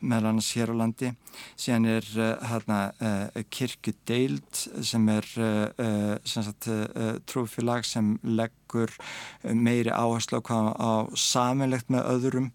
[0.00, 1.14] meðal annars hér á landi.
[1.56, 2.10] Síðan er
[2.50, 2.80] hérna,
[3.50, 5.26] kirkjudeild sem er
[7.26, 8.14] trúfélag sem
[8.74, 8.90] leggur
[9.54, 12.52] meiri áherslu á, á saminlegt með öðrum.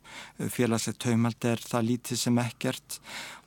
[0.52, 3.00] Félagslegt taumald er það lítið sem ekkert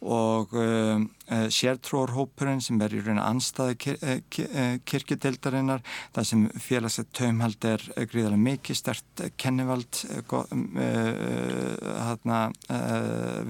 [0.02, 0.98] og uh,
[1.30, 5.85] uh, sértrúarhópurinn sem er í rauninu anstaði kir uh, uh, kirkjudeldarinnar
[6.16, 10.02] það sem félagsett taumhald er gríðarlega mikið stert kennivald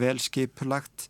[0.02, 1.08] velskipulagt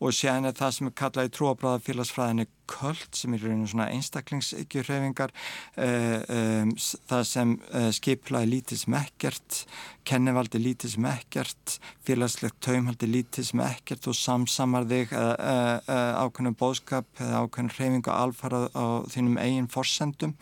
[0.00, 3.88] og séðan er það sem er kallað í trúabráða félagsfræðinni köld sem er rauninu svona
[3.92, 6.72] einstaklingsykjurhefingar uh, um,
[7.10, 9.60] það sem uh, skiplaði lítið sem ekkert
[10.08, 15.80] kennivaldi lítið sem ekkert félagslegt taumhaldi lítið sem ekkert og samsamar þig uh,
[16.24, 20.36] ákveðnum bóðskap eða ákveðnum hreyfingu alfarað á þínum eigin forsendum.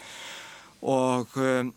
[0.87, 1.73] Og um,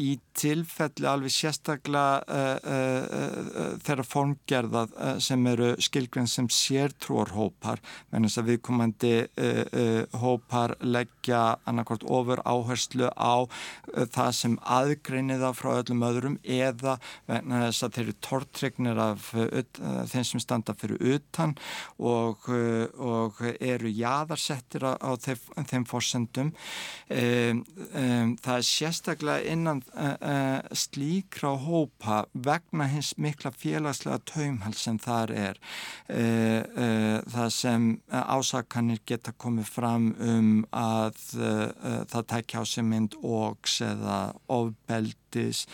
[0.00, 4.84] í tilfelli alveg sérstaklega uh, uh, þeirra formgerða
[5.22, 9.14] sem eru skilgrinn sem sértrúarhópar menn þess að viðkomandi
[10.20, 10.76] hópar
[11.24, 13.48] leggja annarkort ofur áherslu á
[14.12, 20.24] það sem aðgreinir það frá öllum öðrum eða þess að þeir eru tortregnir af þeim
[20.24, 21.54] sem standa fyrir utan
[21.98, 22.44] og,
[22.98, 26.52] og eru jáðarsettir á þeim, þeim fórsendum
[27.08, 34.78] um, um, það er sérstaklega innan uh, uh, slíkra hópa vegna hins mikla félagslega taumhald
[34.78, 35.60] sem þar er
[36.10, 43.80] uh, það sem ásakanir geta komið fram um að það tækja á sig mynd ógs
[43.84, 45.64] eða ofbeld ofbeldis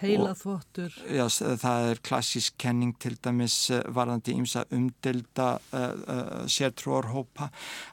[0.00, 1.26] heila þvottur já,
[1.60, 7.50] það er klassísk kenning til dæmis eh, varðandi ímsa umdelda uh, eh, uh, eh, sértrúarhópa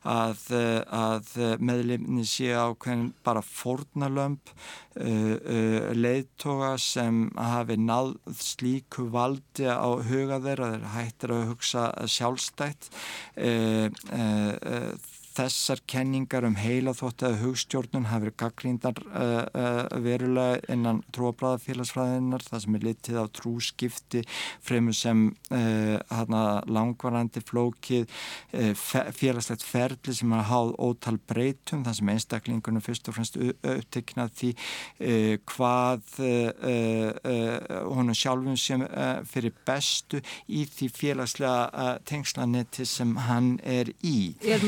[0.08, 0.44] að,
[0.88, 10.40] að meðlefni sé ákveðin bara fórnalömp uh, leiðtoga sem hafi náð slíku valdi á huga
[10.44, 12.90] þeirra þeir hættir að hugsa sjálfstætt
[13.38, 21.02] það þessar kenningar um heila þótt að hugstjórnun hafi verið gaggrindar uh, uh, verulega innan
[21.16, 24.24] trúabræðafélagsfræðinar það sem er litið á trúskipti
[24.66, 28.72] fremur sem uh, langvarandi flókið uh,
[29.18, 34.52] félagslegt ferli sem har háð ótal breytum það sem einstaklingunum fyrst og fremst uppteknað því
[34.58, 38.84] uh, hvað uh, honum sjálfum sem
[39.28, 44.34] fyrir bestu í því félagslega tengslanetti sem hann er í.
[44.46, 44.62] Er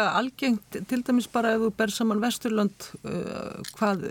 [0.00, 4.10] mísaflega algengt til dæmis bara ef þú ber saman Vesturland uh, hvað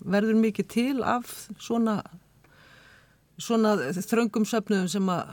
[0.00, 2.02] verður mikið til af svona,
[3.38, 5.32] svona þröngum söfnum sem að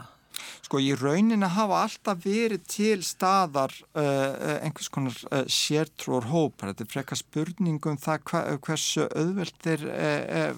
[0.68, 6.72] Sko í rauninni hafa alltaf verið til staðar uh, einhvers konar uh, sértrúar hópar.
[6.72, 10.52] Þetta er frekka spurningum það hva, hversu auðvelt þeir uh,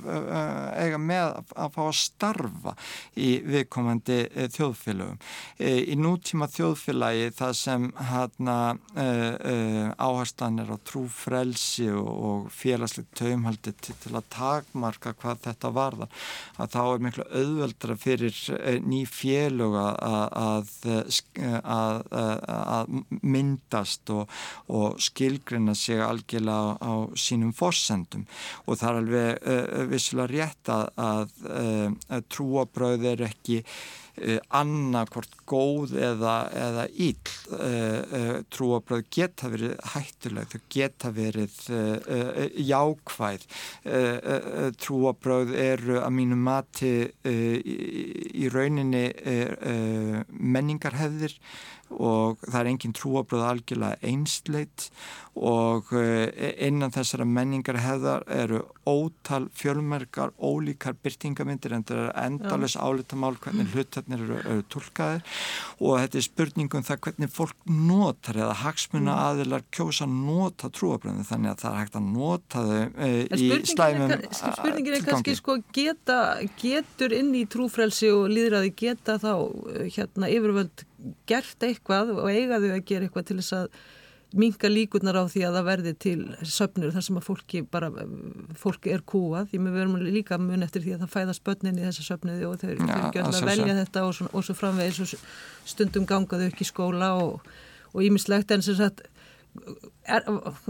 [0.81, 2.75] eiga með að, að fá að starfa
[3.15, 4.19] í viðkomandi
[4.57, 5.21] þjóðfélögum.
[5.61, 8.59] Í nútíma þjóðfélagi það sem hana,
[10.01, 16.21] áherslan er á trúfrelsi og, og félagslegt taumhaldi til, til að takmarka hvað þetta varðar,
[16.59, 18.41] að þá er miklu auðveldra fyrir
[18.87, 20.75] ný félög að,
[21.63, 24.27] að, að myndast og,
[24.69, 28.27] og skilgrina sig algjörlega á, á sínum fórsendum
[28.67, 30.87] og það er alveg uh, vissulega rétt að,
[32.11, 34.10] að trúabröð er ekki Uh,
[34.55, 41.57] annarkort góð eða, eða íll uh, uh, trúabröð geta verið hættuleg þau geta verið
[42.71, 43.47] jákvæð.
[44.81, 46.93] Trúabröð eru að mínu mati
[47.25, 49.05] í rauninni
[50.31, 51.37] menningarhefðir
[51.91, 54.91] og það er engin trúabröð algjörlega einsleit
[55.41, 56.29] og eh,
[56.67, 63.71] innan þessara menningar hefðar eru ótal fjölmerkar, ólíkar byrtingamindir en það er endalus álitamál hvernig
[63.75, 65.23] hlutarnir eru, eru tólkaðir
[65.79, 69.23] og þetta er spurningum það hvernig fólk notar eða hagsmuna mm.
[69.31, 74.17] aðilar kjósa nota trúabröðinu þannig að það er hægt að nota þau e, í slæmum
[74.41, 76.21] Spurningin er kannski sko geta,
[76.61, 80.87] getur inn í trúfrelsi og líðræði geta þá eh, hérna yfirvöld
[81.31, 83.81] gert eitthvað og eigaðu að gera eitthvað til þess að
[84.31, 87.89] minga líkurnar á því að það verði til söpnur þar sem að fólki bara
[88.59, 91.87] fólki er kúað, því við verum líka mun eftir því að það fæðast börnin í
[91.89, 95.25] þessa söpnuði og eru ekki að velja þetta og svo, og svo framvegis og
[95.73, 99.03] stundum gangaðu ekki í skóla og ímislegt en sem sagt
[100.07, 100.23] er,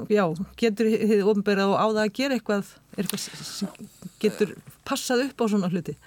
[0.08, 0.24] já,
[0.60, 3.28] getur þið ofnberað og á það að gera eitthvað, eitthvað
[4.22, 4.56] getur
[4.88, 5.98] passað upp á svona hluti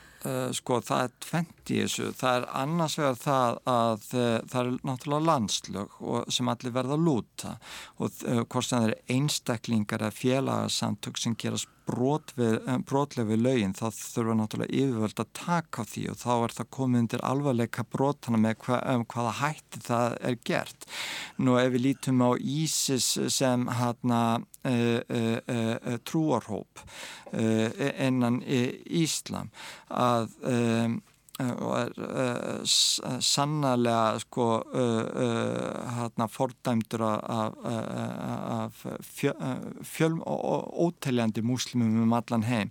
[0.56, 4.72] sko það er tvent í þessu það er annars vegar það að uh, það er
[4.90, 5.98] náttúrulega landslög
[6.32, 7.54] sem allir verða að lúta
[7.98, 13.74] og uh, hvort sem það er einstaklingar eða félagsamtök sem gerast Eh, brotlega við lögin
[13.76, 18.40] þá þurfa náttúrulega yfirvöld að taka því og þá er það komið undir alvarleika brotana
[18.40, 20.88] með hva, um, hvaða hætti það er gert.
[21.44, 24.24] Nú ef við lítum á ISIS sem e,
[26.08, 26.84] trúarhóp
[27.34, 28.38] innan
[29.04, 29.50] Íslam
[29.92, 32.74] að Eh, og er uh,
[33.26, 38.84] sannarlega sko uh, uh, fordæmdur af, af
[39.82, 42.70] fjöl og óteljandi múslimum um allan heim.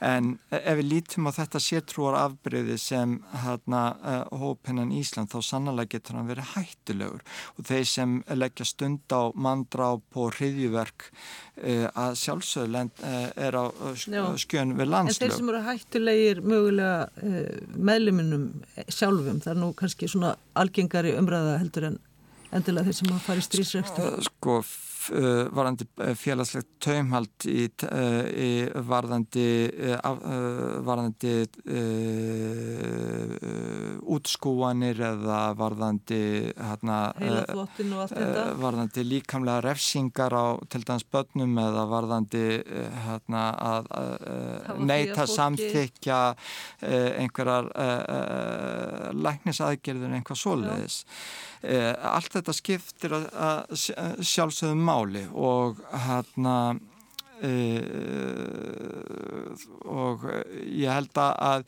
[0.00, 6.30] En ef við lítum á þetta sétrúar afbreyði sem hópennan Ísland þá sannarlega getur hann
[6.30, 7.26] verið hættulegur.
[7.58, 11.10] Og þeir sem leggja stund á mandrá på hriðjuverk
[11.94, 13.64] að sjálfsögland er á
[14.38, 17.08] skjön við landslög En þeir sem eru hættulegir mögulega
[17.74, 22.00] með meðluminum sjálfum, það er nú kannski svona algengari umræða heldur en,
[22.52, 24.18] endilega þeir sem að fara í strísrekstur?
[24.28, 28.50] Sko, Uh, varðandi uh, félagslegt taumhald í, uh, í
[28.88, 29.46] varðandi
[30.84, 31.32] varðandi
[34.14, 36.20] útskúanir eða varðandi
[36.58, 36.98] hérna,
[38.60, 42.44] varðandi líkamlega refsingar á til dæmis börnum eða varðandi
[43.06, 46.20] hérna, að neyta samþykja
[47.24, 47.72] einhverjar
[49.14, 51.02] læknisaðgerður einhvað svoleiðis.
[51.64, 53.70] Eh, allt þetta skiptir að
[54.20, 56.56] sjálfsögðum máli og hérna
[57.42, 57.52] e,
[59.90, 60.24] og
[60.64, 61.64] ég held að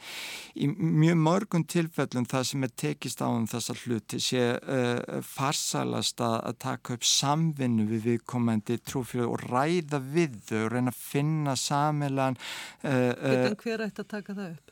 [0.56, 4.78] í mjög mörgum tilfellum það sem er tekist á um þessa hluti sé e,
[5.26, 11.02] farsalast að taka upp samvinnu við viðkomandi trúfjölu og ræða við þau og reyna að
[11.02, 12.38] finna samilan
[12.82, 12.94] e,
[13.66, 14.65] Hver ætti að taka það upp?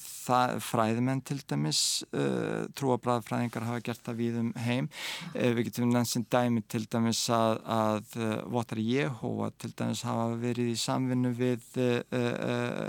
[0.00, 1.80] Það, fræðimenn til dæmis
[2.12, 4.90] uh, trúabræðfræðingar hafa gert það við um heim.
[5.32, 10.38] Uh, við getum nefnsinn dæmi til dæmis að, að uh, Votar Jehova til dæmis hafa
[10.42, 11.64] verið í samvinnu við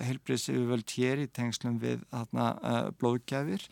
[0.06, 2.04] heilbriðs yfirvöld hér í tengslum við
[3.00, 3.66] blóðgjafir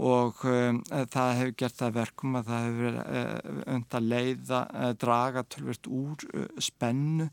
[0.00, 0.78] og um,
[1.12, 5.90] það hefur gert það verkum að það hefur uh, und að leiða, uh, draga tölvert
[5.90, 7.28] úr uh, spennu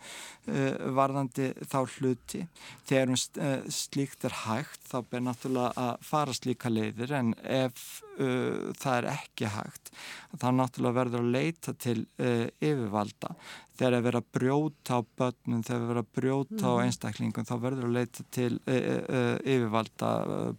[0.95, 2.43] varðandi þá hluti.
[2.87, 7.81] Þegar um slíkt er hægt þá ber náttúrulega að fara slíka leiðir en ef
[8.17, 9.91] það er ekki hægt
[10.39, 13.33] þá náttúrulega verður að leita til yfirvalda
[13.77, 16.67] þegar það verður að brjóta á börnum, þegar það verður að brjóta mm.
[16.67, 19.21] á einstaklingum, þá verður að leita til e, e, e,
[19.55, 20.11] yfirvalda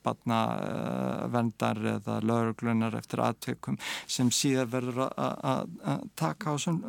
[0.06, 0.38] barna
[1.34, 6.82] vendar eða lauruglunar eftir aðtökum sem síðan verður að taka á svon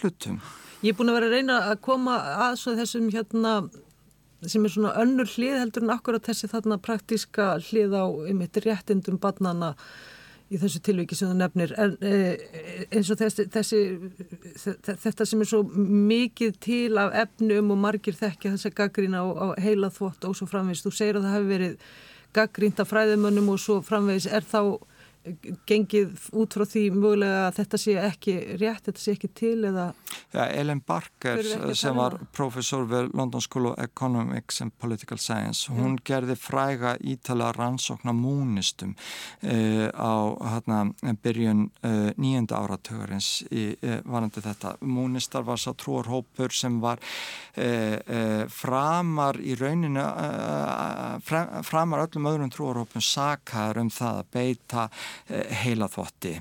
[0.00, 0.38] hlutum.
[0.84, 2.18] Ég er búin að vera að reyna að koma
[2.50, 3.56] að þessum hérna
[4.50, 8.60] sem er svona önnur hlið heldur en akkurat þessi þarna praktíska hlið á um eitt
[8.64, 9.74] réttindum barnana
[10.52, 11.74] í þessu tilviki sem þú nefnir.
[11.80, 12.16] En e,
[12.92, 13.80] eins og þessi, þessi
[15.04, 19.26] þetta sem er svo mikið til af efnum og margir þekkja þess að gaggrína á,
[19.32, 21.78] á heila þvott og svo framvegis, þú segir að það hefur verið
[22.34, 24.28] gaggrínt af fræðumönnum og svo framvegis.
[24.28, 24.60] Er þá
[25.68, 29.86] gengið út frá því mögulega að þetta sé ekki rétt, þetta sé ekki til eða...
[30.34, 31.40] Ja, Ellen Barker
[31.76, 36.02] sem var um professor við London School of Economics and Political Science, hún mm.
[36.06, 40.12] gerði fræga ítala rannsókna múnistum uh, á
[40.54, 40.82] hérna,
[41.24, 44.76] byrjun uh, nýjönda áratögarins í uh, varandi þetta.
[44.84, 47.00] Múnistar var sá trúarhópur sem var
[48.50, 50.02] framar í rauninu
[51.22, 54.86] framar öllum öðrum trúarhópum sakar um það að beita
[55.26, 56.34] Eh, heilaþvotti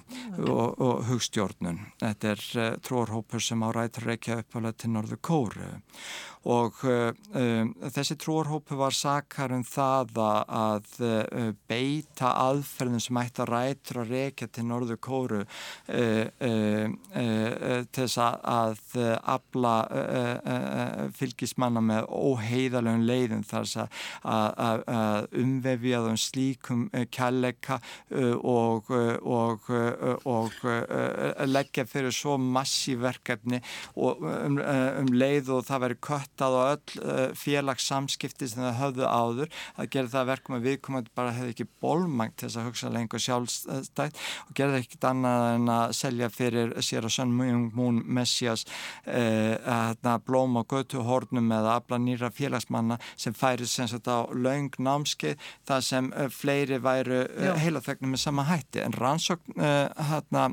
[0.44, 1.80] og, og hugstjórnun.
[2.02, 5.70] Þetta er uh, eh, tróarhópur sem á rætur reykja uppálega til Norðu Kóru
[6.44, 13.52] og um, þessi trúarhópu var sakar um það að uh, beita aðferðin sem ætti að
[13.54, 16.26] rætur að reykja til Norðu Kóru uh,
[17.94, 18.82] til þess að
[19.34, 19.74] afla
[21.16, 23.70] fylgismanna með óheiðalögum leiðum þar
[24.24, 24.84] að
[25.40, 27.80] umvefja þau slíkum kjallega
[28.36, 28.92] og, og,
[30.28, 30.52] og
[31.48, 33.62] leggja fyrir svo massi verkefni
[33.96, 39.08] um, um leið og það veri kött skortað á öll uh, félagssamskipti sem það höfðu
[39.08, 42.92] áður að gera það verkum að viðkomandi bara hefði ekki bólmang til þess að hugsa
[42.94, 48.66] lengur sjálfstætt og gerði ekkit annað en að selja fyrir sér og sönn mún messias
[49.08, 55.38] uh, blóm á götuhornum eða afla nýra félagsmanna sem færi sem sagt á laung námskeið
[55.68, 58.53] það sem uh, fleiri væru uh, heilaþegnum með sama hætti
[58.84, 60.48] en rannsókn hérna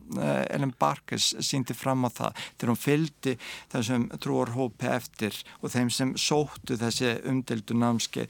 [0.51, 3.36] Ellen Barkes síndi fram á það þegar hún fyldi
[3.72, 8.28] þessum trúarhópi eftir og þeim sem sóttu þessi umdeldu námski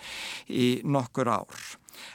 [0.49, 1.69] í nokkur ár.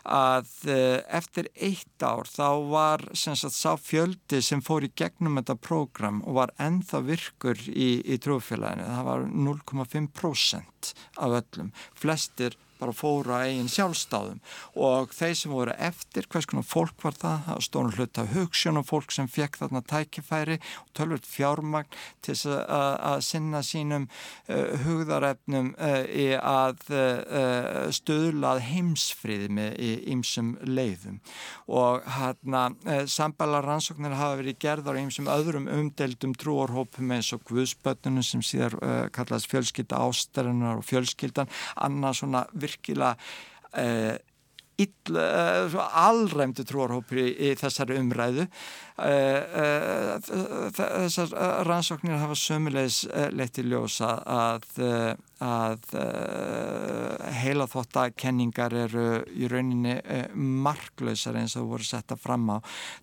[0.05, 5.57] Að eh, eftir eitt ár þá var sagt, sá fjöldi sem fór í gegnum þetta
[5.61, 12.95] prógram og var ennþá virkur í, í trúfélaginu, það var 0,5% af öllum, flestir bara
[12.95, 14.41] fóra eigin sjálfstáðum
[14.75, 18.33] og þeir sem voru eftir, hvers konar fólk var það, það var stónum hlut af
[18.35, 25.71] hugssjónum fólk sem fekk þarna tækifæri og tölvöld fjármagn til að sinna sínum uh, hugðarefnum
[25.75, 29.79] uh, í að uh, stöðlað heimsfriði með
[30.15, 31.19] ýmsum leiðum.
[31.65, 32.67] Og hérna
[33.09, 38.77] sambala rannsóknir hafa verið gerðar í ýmsum öðrum umdeldum trúarhópum eins og Guðspötunum sem síðar
[39.15, 43.15] kallast fjölskylda ástæðunar og fjölskyldan, annað svona virkilega
[43.79, 44.15] uh,
[44.75, 48.43] Ill, uh, allræmdu trúarhópur í, í þessari umræðu.
[48.99, 51.31] Uh, uh, þessar
[51.67, 53.05] rannsóknir hafa sömulegis
[53.35, 54.67] leitt í ljósa að
[55.43, 62.57] að uh, heila þóttakenningar eru í rauninni uh, marklausar eins og voru setta fram á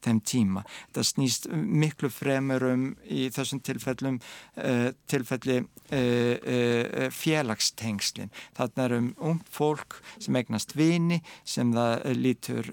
[0.05, 0.63] þeim tíma.
[0.95, 4.21] Það snýst miklu fremur um í þessum tilfellum
[4.57, 5.63] uh, tilfelli
[7.13, 8.31] félagstengslin.
[8.57, 12.71] Þarna er um ung fólk sem eignast vini sem það lítur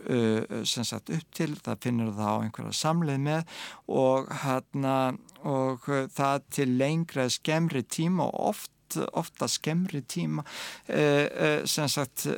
[0.64, 3.60] sem sagt upp til, það finnur það á einhverja samleið með
[3.91, 4.95] og, hana,
[5.43, 5.84] og
[6.16, 10.44] það til lengra skemri tíma og oft ofta skemmri tíma.
[10.90, 12.34] Uh, uh, sem sagt uh,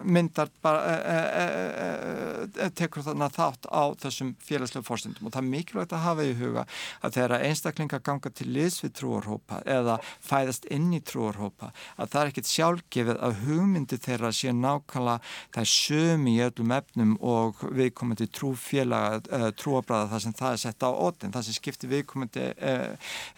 [0.00, 0.96] myndar bara
[2.74, 6.62] tekur þarna þátt á þessum félagslega fórstundum og það er mikilvægt að hafa í huga
[7.04, 11.68] að þegar einstaklingar ganga til liðs við trúarhópa eða fæðast inn í trúarhópa
[12.00, 15.20] að það er ekkit sjálfgefið að hugmyndi þeirra sé nákvæmlega
[15.52, 20.88] það er sömi í öllum efnum og viðkomandi trúfélaga trúabræða það sem það er sett
[20.88, 22.90] á ótin það sem skiptir viðkomandi Eh,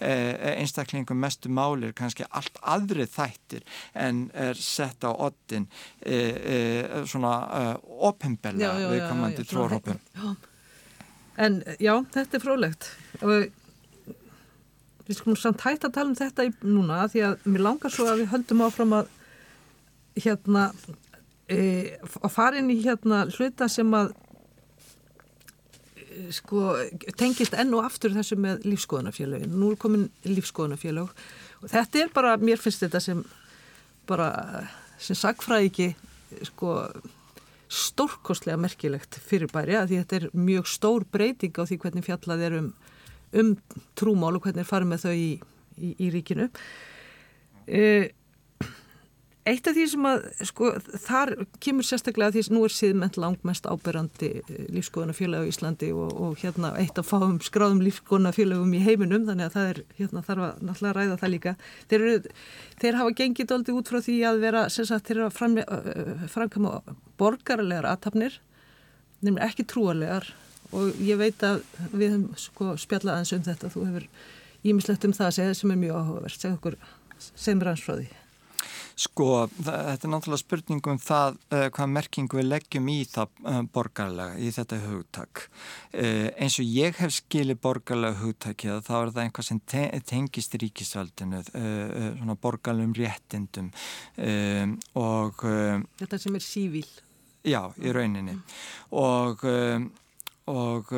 [0.03, 5.69] einstaklingum mestu málir kannski allt aðri þættir en er sett á oddin
[6.01, 6.59] e, e,
[7.09, 7.65] svona e,
[8.11, 10.01] opimbella við komandi tróðrópum
[11.41, 12.89] En já, þetta er frólægt
[13.25, 13.31] og
[15.07, 18.21] við skulum samt hægt að tala um þetta núna því að mér langar svo að
[18.23, 19.09] við höldum áfram að
[20.21, 20.67] hérna
[21.53, 24.13] að fara inn í hérna hluta sem að
[26.35, 26.75] sko,
[27.19, 29.55] tengist enn og aftur þessu með lífskoðunafélagin.
[29.59, 31.11] Nú er komin lífskoðunafélag
[31.63, 33.25] og þetta er bara, mér finnst þetta sem
[34.09, 34.29] bara,
[35.03, 35.89] sem sagfræði ekki,
[36.49, 36.77] sko,
[37.73, 42.57] stórkostlega merkilegt fyrirbæri að því þetta er mjög stór breyting á því hvernig fjallað er
[42.59, 42.73] um,
[43.41, 43.53] um
[43.99, 45.31] trúmál og hvernig er farið með þau í,
[45.79, 46.49] í, í ríkinu.
[47.65, 47.85] E,
[49.43, 50.69] Eitt af því sem að, sko,
[51.03, 51.33] þar
[51.65, 56.37] kemur sérstaklega því að nú er síðment langmest áberandi eh, lífskoðunafélag á Íslandi og, og
[56.39, 60.63] hérna eitt af fáum skráðum lífskoðunafélagum í heiminum þannig að það er, hérna þarf að
[60.69, 61.55] náttúrulega ræða það líka.
[61.91, 62.39] Þeir, eru,
[62.85, 65.61] þeir hafa gengið doldi út frá því að vera, sagt, þeir eru að fram,
[66.37, 66.79] framkama
[67.19, 68.39] borgarlegar aðtapnir,
[69.25, 70.33] nefnilega ekki trúarlegar
[70.71, 74.11] og ég veit að við höfum sko spjallað aðeins um þetta, þú hefur
[74.63, 76.83] ímislegt um það að segja sem er mjög áhugavert, segð okkur
[77.35, 78.13] sem rannsfráði.
[79.03, 84.37] Sko, þetta er náttúrulega spurningum það uh, hvað merkingu við leggjum í það uh, borgarlega,
[84.39, 85.47] í þetta hugtak.
[85.91, 89.83] Uh, eins og ég hef skilið borgarlega hugtakið þá er það einhvað sem te
[90.13, 93.73] tengist ríkisvaldinu, svona borgarlegum réttindum
[94.99, 95.43] og...
[95.99, 96.87] Þetta sem er sívíl.
[97.49, 98.37] Já, í rauninni.
[98.95, 99.43] Og,
[100.53, 100.95] og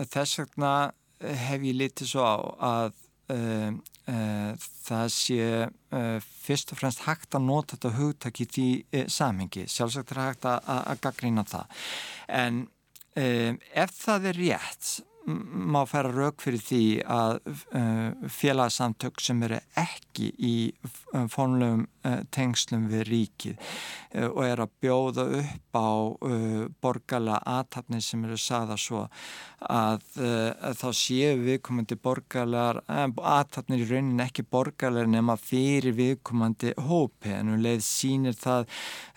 [0.00, 0.74] þess vegna
[1.20, 2.36] hef ég litið svo á
[2.72, 3.03] að
[4.04, 4.52] Eh,
[4.84, 9.64] það sé uh, fyrst og fremst hægt að nota þetta hugtak í því uh, samhengi.
[9.72, 11.86] Sjálfsagt er hægt að gaggrína það.
[12.28, 12.58] En
[13.16, 14.90] uh, ef það er rétt
[15.24, 21.93] má færa rauk fyrir því að uh, félagsamtök sem eru ekki í uh, fónlegum uh,
[22.34, 28.38] tengslum við ríkið uh, og er að bjóða upp á uh, borgarlega aðtapni sem eru
[28.40, 29.04] sagða svo
[29.64, 37.32] að, að þá séu viðkomandi borgarlegar aðtapnir í raunin ekki borgarlegar nema fyrir viðkomandi hópi.
[37.32, 38.66] En um leið sínir það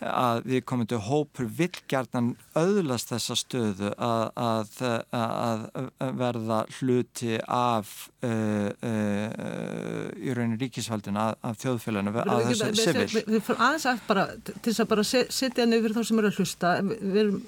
[0.08, 10.08] að viðkomandi hópur vilgjarnan auðlast þessa stöðu að, að, að verða hluti af uh, uh,
[10.16, 13.24] í rauninu ríkisfaldin af þjóðfélaginu að þessu sivil.
[13.28, 16.42] Við fyrir aðeins að bara til þess að bara setja nefnir þá sem eru að
[16.42, 17.40] hlusta við erum,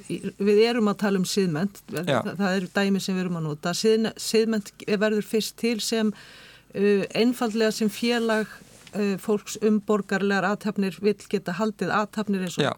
[0.49, 3.75] við erum að tala um síðment, það, það eru dæmi sem við erum að nota,
[3.77, 8.57] Sið, síðment verður fyrst til sem uh, einfallega sem félag
[9.21, 12.71] fólks um borgarlegar aðtapnir vil geta haldið aðtapnir eins og Já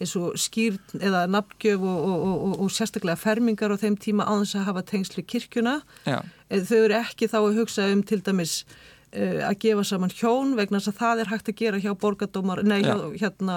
[0.00, 4.32] eins og skýrn eða nafngjöf og, og, og, og sérstaklega fermingar á þeim tíma á
[4.42, 5.78] þess að hafa tengslu kirkjuna.
[6.04, 6.18] Já.
[6.50, 8.74] Eh, þau eru ekki þá að hugsa um til dæmis uh,
[9.16, 12.80] að gefa saman hjón vegna þess að það er hægt að gera hjá borgadómar, nei
[12.84, 13.56] hjá, hérna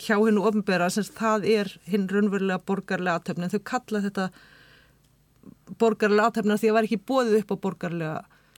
[0.00, 4.28] hjá hennu ofnbæra, það er hinn raunverulega borgarlega aðtöfni en þau kalla þetta
[5.80, 8.14] borgarlega aðtöfni því að það var ekki bóðið upp á borgarlega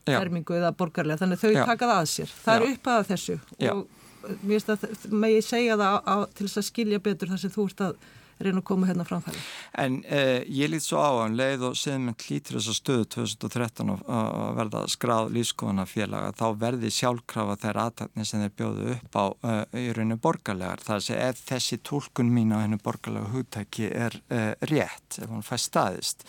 [0.07, 2.35] fermingu eða borgarlega, þannig þau taka það að sér.
[2.45, 2.59] Það Já.
[2.59, 3.73] er upp að þessu Já.
[3.73, 4.71] og mér finnst
[5.17, 7.83] að ég segja það á, á, til þess að skilja betur þar sem þú ert
[7.89, 8.07] að
[8.45, 9.41] reyna að koma hérna framfæri.
[9.81, 13.07] En eh, ég lít svo á að um leið og séðum með klítur þessa stöðu
[13.17, 19.25] 2013 að verða skráð lífskoðunafélaga þá verði sjálfkrafa þeirra aðtækni sem þeir bjóðu upp á
[19.27, 20.83] uh, í rauninu borgarlegar.
[20.85, 25.33] Það er að ef þessi tólkun mín á hennu borgarlega hugtæki er uh, rétt, ef
[25.33, 26.27] hún fær staðist.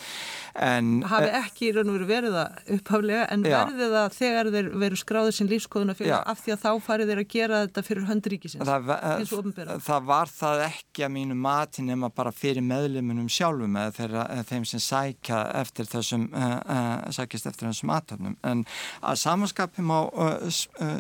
[0.55, 3.57] En, Hafi uh, ekki í raun og veru verið það upphaflega en já.
[3.57, 7.29] verði það þegar þeir veru skráðið sem lífskoðunafélaga af því að þá farið þeir að
[7.35, 8.67] gera þetta fyrir höndríkisins.
[8.67, 14.25] Það, það var það ekki að mínu matinu nema bara fyrir meðlumunum sjálfum eða þeirra,
[14.47, 18.63] þeim sem sækja eftir þessum uh, uh, sækjast eftir þessum aðtöfnum en
[19.01, 20.37] að samanskapi má uh,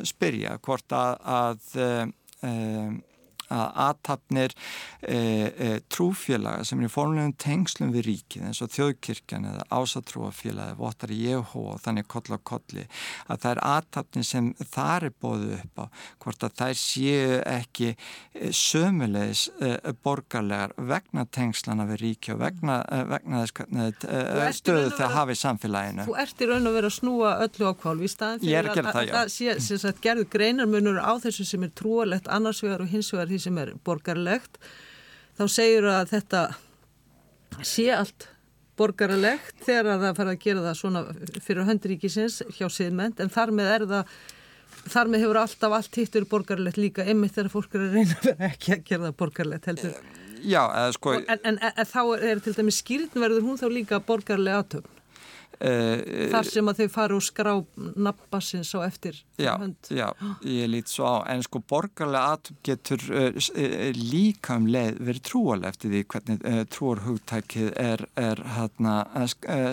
[0.07, 3.05] spyrja hvort að, að
[3.53, 4.55] að aðtapnir
[5.01, 10.77] e, e, trúfélaga sem er í formlegum tengslum við ríkið eins og þjóðkirkjan eða ásatrúafélagi,
[10.79, 12.85] votar í EH og þannig koll á kolli
[13.27, 15.85] að það er aðtapnir sem þar er bóðu upp á
[16.23, 19.73] hvort að þær séu ekki e, sömulegis e,
[20.03, 25.37] borgarlegar vegna tengslana við ríki og vegna, e, vegna þess hvernig e, stöðu það hafi
[25.37, 26.07] í samfélaginu.
[26.07, 28.79] Þú ert í raun að vera að snúa öllu á kvalvi í staðin fyrir að,
[28.83, 33.43] að, að það sé gerðu greinarmunur á þessu sem er trúalegt annarsvegar og hinsvegar því
[33.45, 34.57] sem er borgarlegt
[35.37, 36.41] þá segjur að þetta
[37.65, 38.27] sé allt
[38.77, 41.03] borgarlegt þegar að það fara að gera það svona
[41.45, 44.17] fyrir höndríkisins hjá siðment en þar með er það
[44.87, 48.45] þar með hefur alltaf allt hittur borgarlegt líka einmitt þegar fólk er að reyna að
[48.51, 49.97] ekki að gera það borgarlegt heldur.
[50.45, 54.61] Já, eða sko En, en, en, þá er til dæmis skýrnverður hún þá líka borgarlega
[54.61, 54.96] aðtöfn
[55.57, 57.51] Uh, Þar sem að þau fara og skrá
[57.97, 59.55] nabbassins á eftir já.
[59.97, 60.11] Já,
[60.45, 61.15] ég lít svo á.
[61.33, 63.47] En sko borgarlega aðtöp getur uh,
[63.97, 68.95] líka um leið verið trúalega eftir því hvernig uh, trúarhugtækið er, er hérna,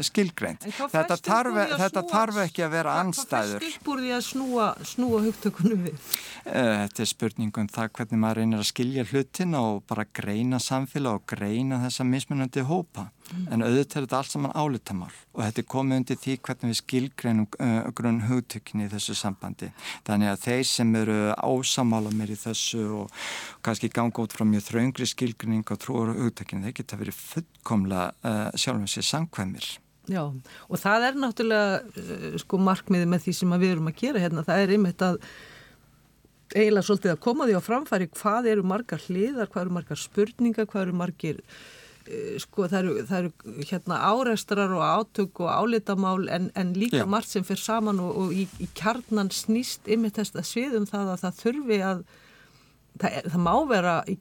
[0.07, 0.65] skilgreint.
[0.65, 4.71] Þetta þarf, þetta þarf ekki að vera anstæður Hvað fæst upp úr því að snúa,
[4.89, 6.09] snúa hugtökunum við?
[6.45, 11.29] Þetta er spurningum það hvernig maður reynir að skilja hlutin og bara greina samfélag og
[11.35, 13.45] greina þessa mismunandi hópa mm.
[13.53, 16.79] en auðvitað er þetta allt saman álitamál og þetta er komið undir því hvernig við
[16.81, 19.71] skilgreinum uh, grunn hugtökni í þessu sambandi.
[20.07, 23.25] Þannig að þeir sem eru ásamála mér í þessu og
[23.67, 28.45] kannski ganga út frá mjög þraungri skilgreining og trúur hugtökni, þeir geta verið fullkomla uh,
[28.55, 29.73] sjálfum sér samkvæmir.
[30.05, 34.25] Já, og það er náttúrulega uh, sko markmiði með því sem við erum að gera
[34.27, 35.21] hérna, það er einmitt að
[36.55, 40.69] eiginlega svolítið að koma því á framfæri hvað eru margar hliðar, hvað eru margar spurningar,
[40.71, 41.41] hvað eru margir
[42.43, 47.07] sko það eru, það eru hérna áreistrar og átök og álitamál en, en líka Já.
[47.09, 51.15] margt sem fyrir saman og, og í, í kjarnan snýst yfir þess að sviðum það
[51.15, 52.05] að það þurfi að
[53.01, 54.19] það, það má vera í,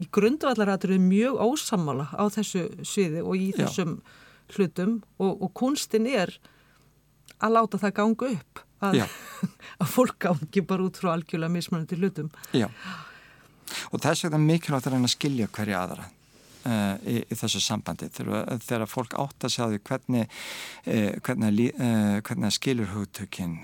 [0.00, 4.18] í grundvallarættur mjög ósamála á þessu sviði og í þessum Já.
[4.56, 6.32] hlutum og, og kunstin er
[7.44, 9.02] að láta það ganga upp að,
[9.82, 12.70] að fólk gangi bara út frá algjörlega mismunandi hlutum Já
[13.92, 16.08] og þess vegna mikilvægt er að skilja hverja aðra
[16.64, 18.06] Uh, í, í þessu sambandi.
[18.08, 20.30] Þegar, þegar fólk átt að sjá því hvernig,
[20.88, 23.58] uh, hvernig, uh, hvernig skilur hugtökinn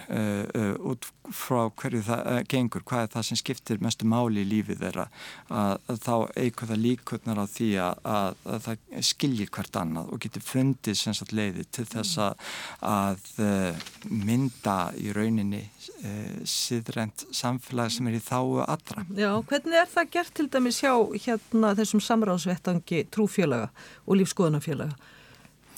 [0.85, 5.07] út frá hverju það gengur, hvað er það sem skiptir mestu máli í lífið þeirra
[5.49, 10.11] að, að þá eigur það líkurnar á því að, að, að það skiljir hvert annað
[10.11, 12.21] og getur fundið sagt, leiði til þess
[12.91, 13.31] að
[14.11, 15.63] mynda í rauninni
[16.49, 19.05] siðrent samfélag sem er í þáu allra.
[19.17, 20.95] Já, hvernig er það gert til dæmis hjá
[21.27, 23.69] hérna, þessum samráðsvettangi trúfélaga
[24.07, 24.97] og lífskoðunafélaga.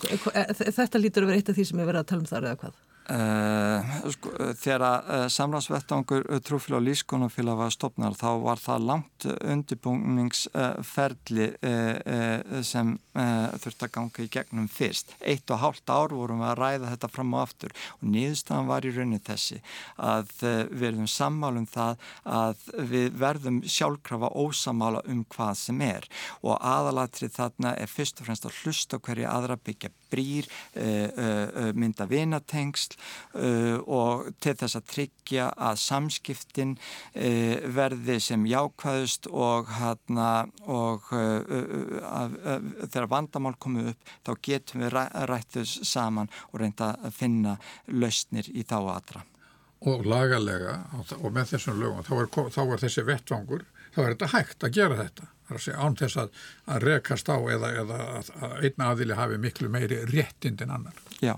[0.02, 2.60] Þetta lítur að vera eitt af því sem er verið að tala um þar eða
[2.62, 2.80] hvað?
[3.12, 3.84] Uh,
[4.14, 11.48] sko, þegar uh, samlagsvettangur uh, trúfélag og lífskonumfélag var stopnar þá var það langt undirbúningsferli
[12.64, 15.12] sem þurfti að ganga í gegnum fyrst.
[15.20, 18.82] Eitt og hálft ár vorum við að ræða þetta fram og aftur og nýðustan var
[18.86, 19.58] í raunin þessi
[20.00, 21.94] að við verðum sammálum það
[22.24, 22.56] að
[22.92, 26.08] við verðum sjálfkrafa ósamála um hvað sem er
[26.40, 30.44] og aðalatrið þarna er fyrst og fremst að hlusta hverju aðra byggja brýr,
[31.76, 32.96] mynda vinatengst
[33.34, 40.30] uh, og til þess að tryggja að samskiptin uh, verði sem jákvæðust og, hana,
[40.66, 41.42] og uh,
[42.86, 44.96] þegar vandamál komið upp þá getum við
[45.30, 49.26] rættus saman og reynda að finna lausnir í þá aðra.
[49.82, 50.78] Og lagalega
[51.18, 54.76] og með þessum lögum þá er, þá er þessi vettvangur, þá er þetta hægt að
[54.76, 55.28] gera þetta.
[55.52, 59.68] Að án þess að, að rekast á eða, eða að, að einna aðili hafi miklu
[59.72, 61.00] meiri réttind en annar.
[61.20, 61.34] Já,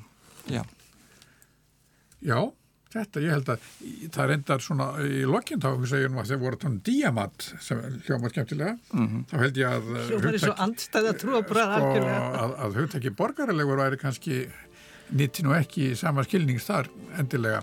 [0.47, 0.63] já.
[2.25, 2.39] Já,
[2.95, 3.67] þetta ég held að
[4.15, 7.83] það reyndar svona í lokinn þá segjum að þeir voru að tala um diamant sem
[8.07, 8.77] hljóma skemmtilega.
[8.93, 9.27] Mm -hmm.
[9.31, 10.55] þá held ég að hugtæki, sko,
[12.45, 14.47] að, að hugtæki borgarlegur væri kannski
[15.13, 17.61] nýtti nú ekki sama skilnings þar endilega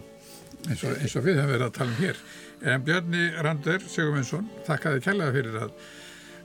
[0.70, 2.22] eins og, eins og við hefum verið að tala um hér.
[2.62, 5.72] En Bjarni Rander Sigurvinsson þakkaði kælega fyrir að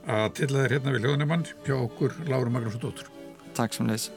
[0.07, 3.11] að til að það er hérna við hljóðnumann hjá okkur Láru Magnús og Dóttur
[3.57, 4.09] Takk sem leys